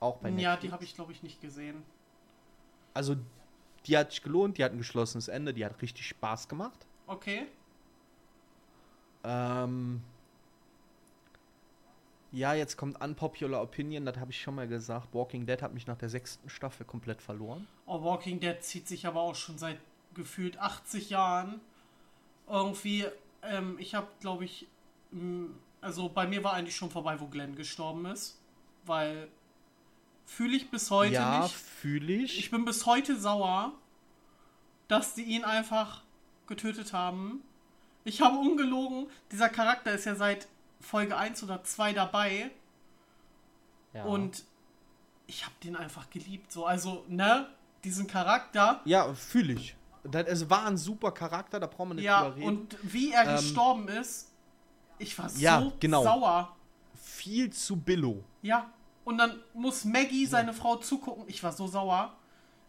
[0.00, 0.60] Auch bei ja, Netflix.
[0.62, 1.82] die habe ich glaube ich nicht gesehen.
[2.94, 3.16] Also,
[3.86, 6.86] die hat sich gelohnt, die hat ein geschlossenes Ende, die hat richtig Spaß gemacht.
[7.06, 7.46] Okay.
[9.24, 10.02] Ähm,
[12.32, 15.14] ja, jetzt kommt Unpopular Opinion, das habe ich schon mal gesagt.
[15.14, 17.66] Walking Dead hat mich nach der sechsten Staffel komplett verloren.
[17.86, 19.78] Oh, Walking Dead zieht sich aber auch schon seit
[20.14, 21.60] gefühlt 80 Jahren.
[22.48, 23.06] Irgendwie,
[23.42, 24.66] ähm, ich habe, glaube ich,
[25.80, 28.40] also bei mir war eigentlich schon vorbei, wo Glenn gestorben ist.
[28.84, 29.28] Weil
[30.26, 31.54] fühle ich bis heute ja, nicht.
[31.54, 32.38] fühle ich.
[32.38, 33.72] Ich bin bis heute sauer,
[34.88, 36.02] dass die ihn einfach
[36.46, 37.42] getötet haben.
[38.04, 40.46] Ich habe ungelogen, dieser Charakter ist ja seit
[40.80, 42.50] Folge 1 oder 2 dabei.
[43.92, 44.04] ja.
[44.04, 44.44] Und
[45.26, 46.52] ich habe den einfach geliebt.
[46.52, 47.48] So, also, ne?
[47.82, 48.80] Diesen Charakter.
[48.84, 49.76] ja, fühle ich.
[50.12, 52.48] Es war ein super Charakter, da brauchen wir nicht Ja, drüber reden.
[52.48, 54.30] und wie er Ähm, gestorben ist,
[54.98, 56.02] ich war ja, so genau.
[56.02, 56.56] sauer.
[56.94, 58.22] Viel zu billo.
[58.42, 58.70] Ja.
[59.04, 61.24] Und dann muss Maggie, seine Frau, zugucken.
[61.28, 62.12] Ich war so sauer.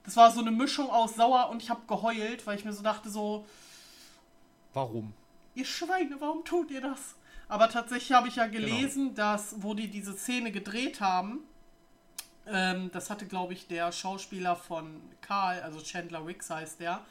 [0.04, 2.84] Das war so eine Mischung aus sauer und ich habe geheult, weil ich mir so
[2.84, 3.46] dachte, so,
[4.74, 5.14] Warum?
[5.56, 7.16] ihr Schweine, warum tut ihr das?
[7.50, 11.40] Aber tatsächlich habe ich ja gelesen, dass, wo die diese Szene gedreht haben,
[12.46, 17.02] ähm, das hatte, glaube ich, der Schauspieler von Karl, also Chandler Wicks heißt der,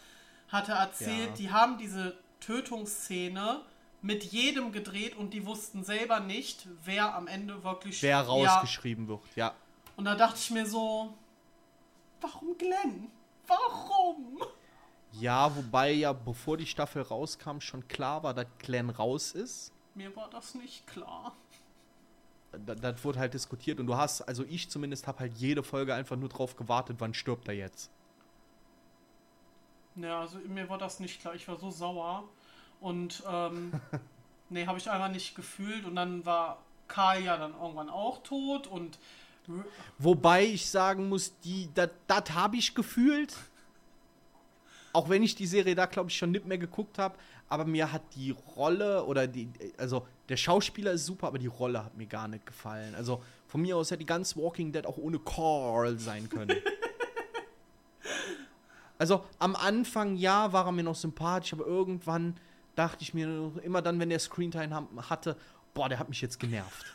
[0.48, 1.34] hatte erzählt, Ja.
[1.36, 3.62] die haben diese Tötungsszene
[4.02, 9.08] mit jedem gedreht und die wussten selber nicht, wer am Ende wirklich Wer ja, rausgeschrieben
[9.08, 9.54] wird, ja.
[9.96, 11.14] Und da dachte ich mir so,
[12.20, 13.10] warum Glenn?
[13.46, 14.42] Warum?
[15.12, 19.72] Ja, wobei ja, bevor die Staffel rauskam, schon klar war, dass Glenn raus ist.
[19.94, 21.34] Mir war das nicht klar.
[22.52, 25.94] Da- Das wurde halt diskutiert und du hast, also ich zumindest habe halt jede Folge
[25.94, 27.90] einfach nur drauf gewartet, wann stirbt er jetzt.
[29.96, 31.34] Ja, also mir war das nicht klar.
[31.34, 32.24] Ich war so sauer.
[32.80, 33.72] Und ähm,
[34.50, 35.84] nee, habe ich einfach nicht gefühlt.
[35.84, 38.66] Und dann war Karl ja dann irgendwann auch tot.
[38.66, 38.98] Und
[39.98, 41.90] Wobei ich sagen muss, die, das
[42.34, 43.34] habe ich gefühlt.
[44.92, 47.16] Auch wenn ich die Serie da, glaube ich, schon nicht mehr geguckt habe.
[47.48, 51.84] Aber mir hat die Rolle oder die, also der Schauspieler ist super, aber die Rolle
[51.84, 52.94] hat mir gar nicht gefallen.
[52.94, 56.56] Also von mir aus hätte die ganz Walking Dead auch ohne Carl sein können.
[58.98, 62.38] also am Anfang, ja, war er mir noch sympathisch, aber irgendwann
[62.74, 65.36] dachte ich mir immer dann, wenn der Screentime hatte,
[65.74, 66.86] boah, der hat mich jetzt genervt.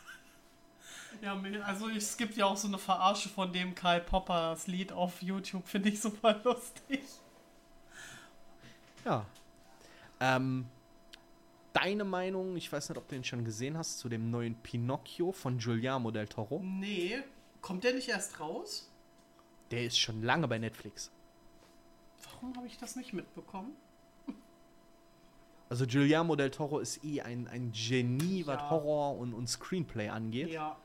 [1.22, 5.22] ja, also es gibt ja auch so eine Verarsche von dem Karl Poppers Lied auf
[5.22, 5.68] YouTube.
[5.68, 7.02] Finde ich super lustig.
[9.06, 9.26] Ja.
[10.20, 10.68] Ähm,
[11.74, 15.32] deine Meinung, ich weiß nicht, ob du den schon gesehen hast, zu dem neuen Pinocchio
[15.32, 16.62] von Giuliano del Toro.
[16.64, 17.24] Nee,
[17.62, 18.92] kommt der nicht erst raus?
[19.72, 21.12] Der ist schon lange bei Netflix.
[22.24, 23.72] Warum habe ich das nicht mitbekommen?
[25.70, 28.70] Also Giuliano del Toro ist eh ein, ein Genie, was Ja.
[28.70, 30.50] Horror und, und Screenplay angeht.
[30.50, 30.76] Ja.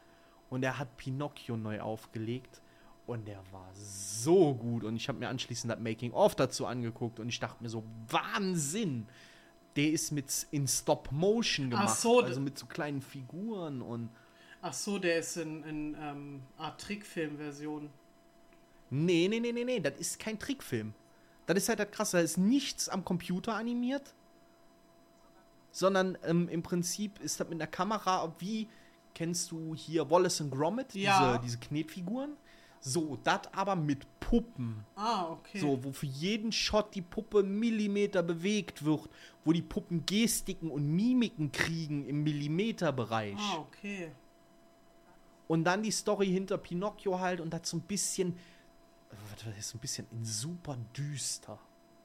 [0.48, 2.60] Und er hat Pinocchio neu aufgelegt.
[3.06, 4.84] Und der war so gut.
[4.84, 7.18] Und ich habe mir anschließend das Making-of dazu angeguckt.
[7.18, 9.06] Und ich dachte mir so, Wahnsinn!
[9.74, 11.98] Der ist mit in Stop-Motion Ach gemacht.
[11.98, 14.08] so, also mit so kleinen Figuren und
[14.62, 17.90] Ach so, der ist in, in ähm, Art Trickfilm-Version.
[18.90, 20.94] Nee, nee, nee, nee, nee, das ist kein Trickfilm.
[21.46, 24.14] Das ist halt das Krasse, da ist nichts am Computer animiert,
[25.70, 28.68] sondern ähm, im Prinzip ist das mit einer Kamera, wie
[29.14, 31.36] kennst du hier Wallace and Gromit, Ja.
[31.38, 32.36] diese, diese Knetfiguren?
[32.80, 34.84] So, das aber mit Puppen.
[34.94, 35.58] Ah, okay.
[35.58, 39.08] So, wo für jeden Shot die Puppe Millimeter bewegt wird,
[39.44, 43.36] wo die Puppen Gestiken und Mimiken kriegen im Millimeterbereich.
[43.38, 44.12] Ah, okay.
[45.48, 48.36] Und dann die Story hinter Pinocchio halt und das so ein bisschen,
[49.44, 51.58] das, so ein bisschen in super düster.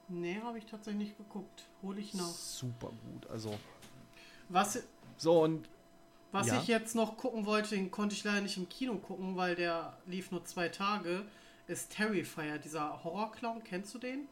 [0.08, 1.64] Nee, habe ich tatsächlich nicht geguckt.
[1.82, 2.24] Hol ich nach.
[2.28, 3.28] Super gut.
[3.30, 3.58] Also,
[4.48, 4.82] Was,
[5.16, 5.68] so und
[6.32, 6.58] was Ja.
[6.60, 9.96] ich jetzt noch gucken wollte, den konnte ich leider nicht im Kino gucken, weil der
[10.06, 11.24] lief nur zwei Tage,
[11.66, 13.62] ist Terrifier, dieser Horrorclown.
[13.64, 14.28] Kennst du den?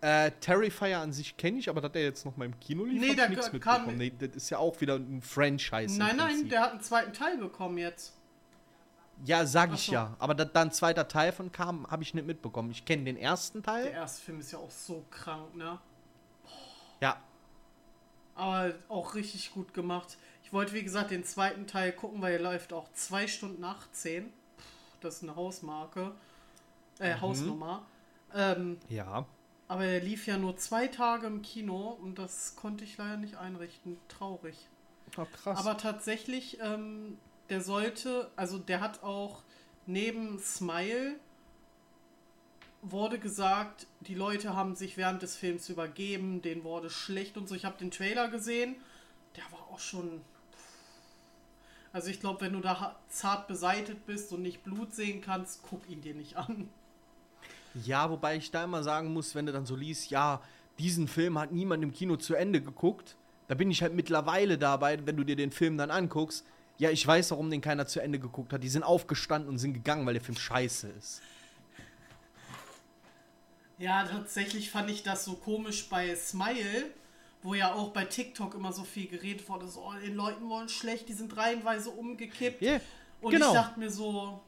[0.00, 3.00] äh, Terrifier an sich kenne ich, aber dass der jetzt noch mal im Kino lief,
[3.00, 3.96] Nee, der ich nichts mitbekommen.
[3.96, 5.96] Nee, das ist ja auch wieder ein Franchise.
[5.96, 8.12] nein, nein, der hat einen zweiten Teil bekommen jetzt.
[9.24, 9.92] Ja, sag ich so.
[9.92, 10.16] ja.
[10.18, 12.70] Aber da ein zweiter Teil von kam, habe ich nicht mitbekommen.
[12.70, 13.86] Ich kenne den ersten Der Teil.
[13.86, 15.78] erste Film ist ja auch so krank, ne?
[17.00, 17.20] Ja.
[18.34, 20.16] Aber auch richtig gut gemacht.
[20.44, 24.24] Ich wollte, wie gesagt, den zweiten Teil gucken, weil er läuft auch 2 Stunden 18.
[24.24, 24.32] Puh,
[25.00, 26.12] Das ist eine Hausmarke.
[26.98, 27.82] Äh, Hausnummer.
[28.34, 29.26] Ähm, Ja.
[29.68, 33.36] aber er lief ja nur zwei Tage im Kino und das konnte ich leider nicht
[33.36, 33.98] einrichten.
[34.08, 34.56] Traurig.
[35.16, 35.58] Oh, krass.
[35.58, 37.18] Aber tatsächlich, ähm,
[37.52, 39.42] der sollte, also der hat auch
[39.84, 41.16] neben Smile
[42.80, 47.54] wurde gesagt, die Leute haben sich während des Films übergeben, denen wurde schlecht und so.
[47.54, 48.76] Ich habe den Trailer gesehen,
[49.36, 50.22] der war auch schon.
[51.92, 55.86] Also ich glaube, wenn du da zart beseitet bist und nicht Blut sehen kannst, guck
[55.90, 56.70] ihn dir nicht an.
[57.84, 60.40] Ja, wobei ich da immer sagen muss, wenn du dann so liest, ja,
[60.78, 63.14] diesen Film hat niemand im Kino zu Ende geguckt.
[63.48, 66.46] Da bin ich halt mittlerweile dabei, wenn du dir den Film dann anguckst.
[66.78, 68.62] Ja, ich weiß, warum den keiner zu Ende geguckt hat.
[68.62, 71.22] Die sind aufgestanden und sind gegangen, weil der Film scheiße ist.
[73.78, 76.90] Ja, tatsächlich fand ich das so komisch bei Smile,
[77.42, 80.68] wo ja auch bei TikTok immer so viel geredet wurde, so, oh, den Leuten wollen
[80.68, 82.62] schlecht, die sind reihenweise umgekippt.
[82.62, 82.80] Yeah,
[83.20, 83.48] und genau.
[83.48, 84.40] ich dachte mir so,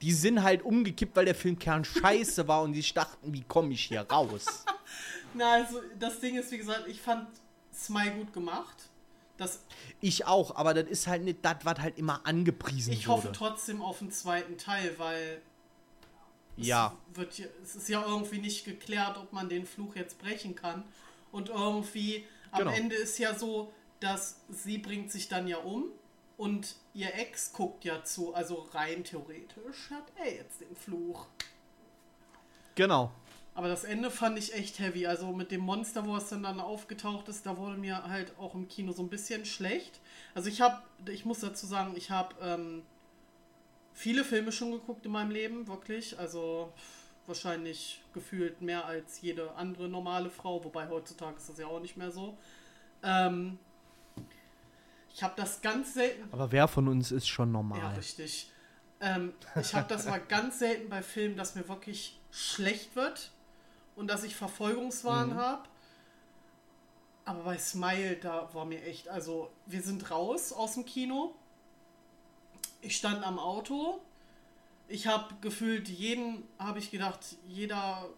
[0.00, 3.72] Die sind halt umgekippt, weil der Film Kern scheiße war und die dachten, wie komme
[3.72, 4.64] ich hier raus?
[5.34, 7.28] na, also das Ding ist, wie gesagt, ich fand
[7.74, 8.76] Smile gut gemacht.
[9.38, 9.60] Das,
[10.00, 13.22] Ich auch, aber das ist halt nicht das, was halt immer angepriesen ich wurde.
[13.22, 15.40] hoffe trotzdem auf einen zweiten Teil, weil
[16.56, 20.54] ja, es, wird, es ist ja irgendwie nicht geklärt, ob man den Fluch jetzt brechen
[20.56, 20.84] kann.
[21.30, 22.72] Und irgendwie am Genau.
[22.72, 25.84] Ende ist ja so, dass sie bringt sich dann ja um
[26.36, 28.34] und ihr Ex guckt ja zu.
[28.34, 31.26] Also rein theoretisch hat er jetzt den Fluch.
[32.74, 33.12] genau.
[33.58, 35.08] Aber das Ende fand ich echt heavy.
[35.08, 38.54] Also mit dem Monster, wo es dann, dann aufgetaucht ist, da wurde mir halt auch
[38.54, 39.98] im Kino so ein bisschen schlecht.
[40.32, 40.80] Also ich habe,
[41.10, 42.82] ich muss dazu sagen, ich habe ähm,
[43.94, 46.16] viele Filme schon geguckt in meinem Leben, wirklich.
[46.20, 46.72] Also
[47.26, 51.96] wahrscheinlich gefühlt mehr als jede andere normale Frau, wobei heutzutage ist das ja auch nicht
[51.96, 52.38] mehr so.
[53.02, 53.58] Ähm,
[55.12, 57.96] ich habe das ganz selten Aber wer von uns ist schon ja, normal?
[57.96, 58.52] richtig.
[59.00, 63.32] Ähm, ich habe das aber ganz selten bei Filmen, dass mir wirklich schlecht wird
[63.98, 65.68] und dass ich Verfolgungswahn habe.
[67.24, 71.34] Aber bei Smile, da war mir echt, also wir sind raus aus dem Kino.
[72.80, 74.00] Ich stand am Auto.
[74.86, 77.18] Ich habe gefühlt jeden, habe ich gedacht,
[77.48, 78.08] jeder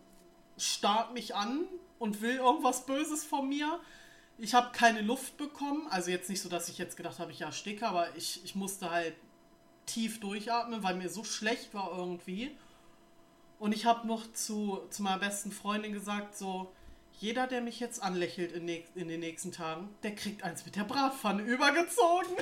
[0.58, 1.64] starrt mich an
[1.98, 3.80] und will irgendwas Böses von mir.
[4.36, 5.88] Ich habe keine Luft bekommen.
[5.88, 8.90] Also jetzt nicht so, dass ich jetzt gedacht habe, ich ersticke, aber ich, ich musste
[8.90, 9.14] halt
[9.86, 12.56] tief durchatmen, weil mir so schlecht war irgendwie.
[13.60, 16.72] Und ich habe noch zu, zu meiner besten Freundin gesagt, so,
[17.20, 20.84] jeder, der mich jetzt anlächelt in, in den nächsten Tagen, der kriegt eins mit der
[20.84, 22.32] Bratpfanne übergezogen.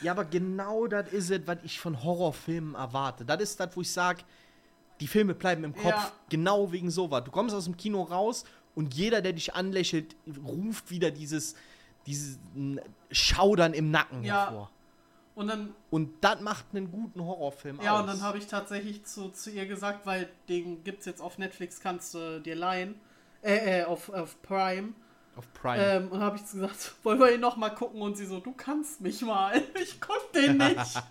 [0.00, 3.26] Ja, aber genau das ist es, was ich von Horrorfilmen erwarte.
[3.26, 4.22] Das ist das, wo ich sage,
[5.00, 6.12] die Filme bleiben im Kopf, Ja.
[6.30, 7.24] genau wegen sowas.
[7.24, 11.54] Du kommst aus dem Kino raus und jeder, der dich anlächelt, ruft wieder dieses,
[12.06, 12.38] dieses
[13.10, 14.46] Schaudern im Nacken Ja.
[14.46, 14.70] hervor.
[15.36, 18.00] Und dann Und das macht einen guten Horrorfilm Ja, aus.
[18.00, 21.78] und dann habe ich tatsächlich zu, zu ihr gesagt, weil den gibt's jetzt auf Netflix,
[21.78, 22.98] kannst du dir leihen.
[23.42, 24.94] Äh, äh, auf, auf Prime.
[25.36, 25.76] Auf Prime.
[25.84, 28.00] Ähm, und habe ich gesagt, wollen wir ihn noch mal gucken?
[28.00, 29.62] Und sie so, du kannst mich mal.
[29.80, 31.02] Ich guck den nicht.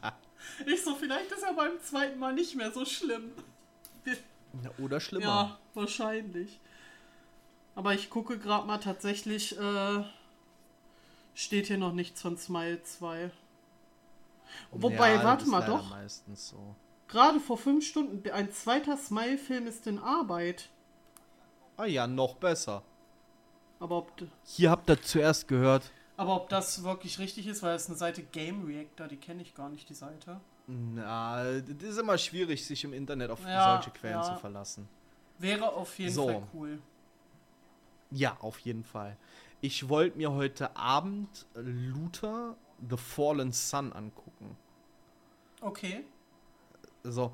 [0.65, 3.31] ich so, vielleicht ist er beim zweiten Mal nicht mehr so schlimm.
[4.05, 5.23] Ja, Oder schlimmer.
[5.25, 6.59] Ja, wahrscheinlich.
[7.75, 10.03] Aber ich gucke gerade mal tatsächlich, äh,
[11.35, 13.29] steht hier noch nichts von Smile 2.
[14.71, 15.89] Wobei, warte ist mal, doch.
[15.89, 16.75] meistens so.
[17.07, 20.69] Gerade vor fünf Stunden, ein zweiter Smile-Film ist in Arbeit.
[21.77, 22.81] Ah ja, noch besser.
[23.79, 24.11] Aber ob,
[24.45, 25.91] Hier habt ihr zuerst gehört.
[26.17, 29.53] aber ob das wirklich richtig ist, weil es eine Seite Game Reactor, die kenne ich
[29.53, 30.39] gar nicht, die Seite.
[30.67, 34.23] Na, das ist immer schwierig, sich im Internet auf Ja, solche Quellen ja.
[34.23, 34.87] zu verlassen.
[35.37, 36.27] Wäre auf jeden So.
[36.27, 36.79] Fall cool.
[38.11, 39.17] Ja, auf jeden Fall.
[39.61, 42.55] Ich wollte mir heute Abend Luther
[42.89, 44.57] The Fallen Sun angucken.
[45.61, 46.03] Okay.
[47.03, 47.33] Also,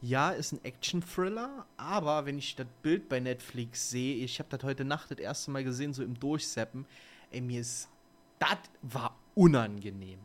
[0.00, 4.62] ja, ist ein Action-Thriller, aber wenn ich das Bild bei Netflix sehe, ich habe das
[4.62, 6.86] heute Nacht das erste Mal gesehen, so im Durchseppen,
[7.30, 7.88] ey, mir ist,
[8.38, 10.20] das war unangenehm.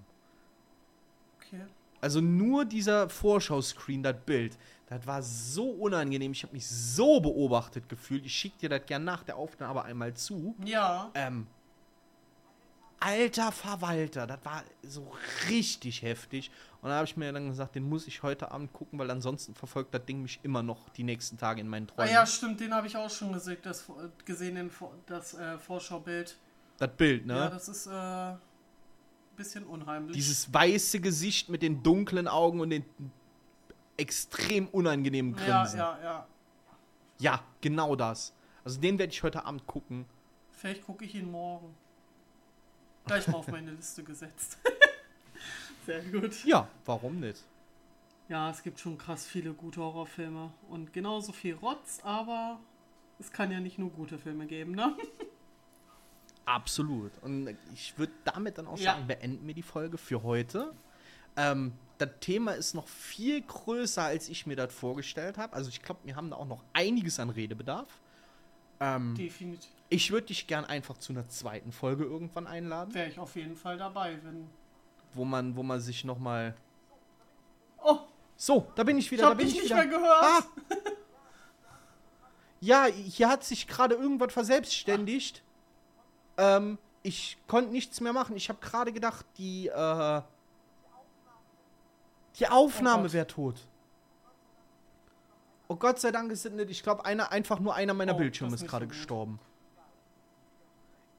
[1.37, 1.65] Okay.
[2.01, 4.57] Also nur dieser Vorschauscreen, das Bild,
[4.87, 6.33] das war so unangenehm.
[6.33, 8.25] Ich habe mich so beobachtet gefühlt.
[8.25, 10.53] Ich schicke dir das gern nach der Aufnahme aber einmal zu.
[10.65, 11.09] Ja.
[11.15, 11.47] Ähm,
[13.03, 15.11] alter Verwalter, das war so
[15.49, 16.51] richtig heftig.
[16.81, 19.55] Und da habe ich mir dann gesagt, den muss ich heute Abend gucken, weil ansonsten
[19.55, 22.13] verfolgt das Ding mich immer noch die nächsten Tage in meinen Ah Träumen.
[22.13, 23.85] ja, stimmt, den habe ich auch schon gesehen, das,
[24.25, 24.71] gesehen,
[25.05, 26.38] das äh, Vorschaubild.
[26.77, 27.35] Das Bild, ne?
[27.35, 28.39] Ja, das ist äh, ein
[29.35, 30.15] bisschen unheimlich.
[30.15, 32.85] Dieses weiße Gesicht mit den dunklen Augen und den
[33.97, 35.80] extrem unangenehmen ja, Grinsen.
[35.80, 36.27] ja, ja.
[37.19, 38.34] Ja, genau das.
[38.63, 40.05] Also den werde ich heute Abend gucken.
[40.51, 41.75] Vielleicht gucke ich ihn morgen.
[43.05, 44.57] Gleich mal auf meine Liste gesetzt.
[45.85, 46.43] Sehr gut.
[46.45, 47.43] Ja, warum nicht?
[48.30, 52.59] Ja, es gibt schon krass viele gute Horrorfilme und genauso viel Rotz, aber
[53.19, 54.95] es kann ja nicht nur gute Filme geben, ne?
[56.45, 57.11] Absolut.
[57.21, 58.93] Und ich würde damit dann auch Ja.
[58.93, 60.73] sagen, beenden wir die Folge für heute.
[61.35, 65.53] Ähm, das Thema ist noch viel größer, als ich mir das vorgestellt habe.
[65.53, 67.88] Also ich glaube, wir haben da auch noch einiges an Redebedarf.
[68.80, 69.69] Ähm, Definitiv.
[69.93, 73.55] Ich würde dich gern einfach zu einer zweiten Folge irgendwann einladen, Wäre ich auf jeden
[73.55, 74.49] Fall dabei, wenn.
[75.13, 76.55] wo man, wo man sich noch mal
[77.83, 77.99] Oh,
[78.35, 79.23] So, da bin ich ich wieder.
[79.23, 79.85] da hab bin dich ich nicht wieder.
[79.85, 80.23] mehr gehört.
[80.23, 80.43] Ah!
[82.61, 85.43] Ja, hier hat sich gerade irgendwas verselbstständigt.
[86.37, 88.37] Ähm, ich konnte nichts mehr machen.
[88.37, 90.21] Ich habe gerade gedacht, die, äh,
[92.39, 93.59] die Aufnahme Oh wäre tot.
[95.67, 96.71] Oh Gott sei Dank ist es nicht.
[96.71, 99.39] Ich glaube, einer, einfach nur einer meiner Oh, Bildschirme ist gerade nicht so gut.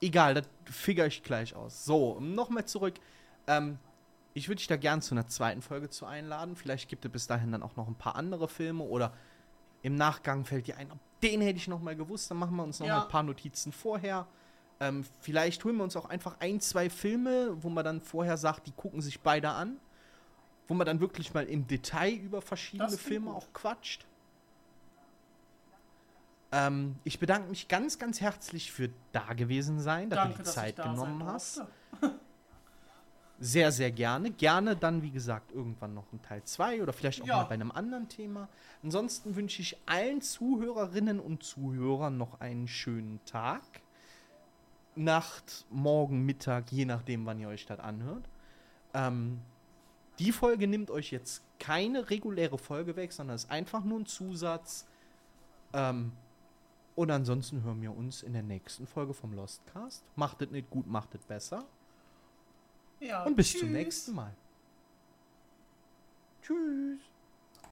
[0.05, 1.85] Egal, das figure ich gleich aus.
[1.85, 2.95] So, nochmal zurück.
[3.47, 3.79] Ähm,
[4.35, 6.57] ich würde dich da gern zu einer zweiten Folge zu einladen.
[6.57, 9.13] Vielleicht gibt es bis dahin dann auch noch ein paar andere Filme oder
[9.83, 12.31] im Nachgang fällt dir ein, ob den hätte ich noch mal gewusst.
[12.31, 13.03] Dann machen wir uns noch Ja.
[13.05, 14.27] ein paar Notizen vorher.
[14.81, 18.67] Ähm, vielleicht holen wir uns auch einfach ein, zwei Filme, wo man dann vorher sagt,
[18.67, 19.79] die gucken sich beide an.
[20.69, 23.37] Wo man dann wirklich mal im Detail über verschiedene Filme gut.
[23.37, 24.07] auch quatscht.
[26.57, 30.49] Ähm, ich bedanke mich ganz, ganz herzlich für da gewesen sein, dass Danke, du die
[30.49, 31.63] Zeit genommen hast.
[33.41, 34.31] Sehr, sehr gerne.
[34.31, 37.37] Gerne dann, wie gesagt, irgendwann noch ein Teil 2 oder vielleicht auch Ja.
[37.39, 38.49] mal bei einem anderen Thema.
[38.85, 43.63] Ansonsten wünsche ich allen Zuhörerinnen und Zuhörern noch einen schönen Tag.
[44.95, 48.29] Nacht, Morgen, Mittag, je nachdem, wann ihr euch das anhört.
[48.95, 49.41] Ähm,
[50.21, 54.87] die Folge nimmt euch jetzt keine reguläre Folge weg, sondern ist einfach nur ein Zusatz.
[55.73, 56.13] Ähm,
[56.97, 60.05] und ansonsten hören wir uns in der nächsten Folge vom Lostcast.
[60.17, 61.65] Macht es nicht gut, macht es besser.
[63.01, 63.71] Ja, Und bis zum tschüss.
[63.71, 64.35] nächsten Mal.
[66.43, 67.01] Tschüss.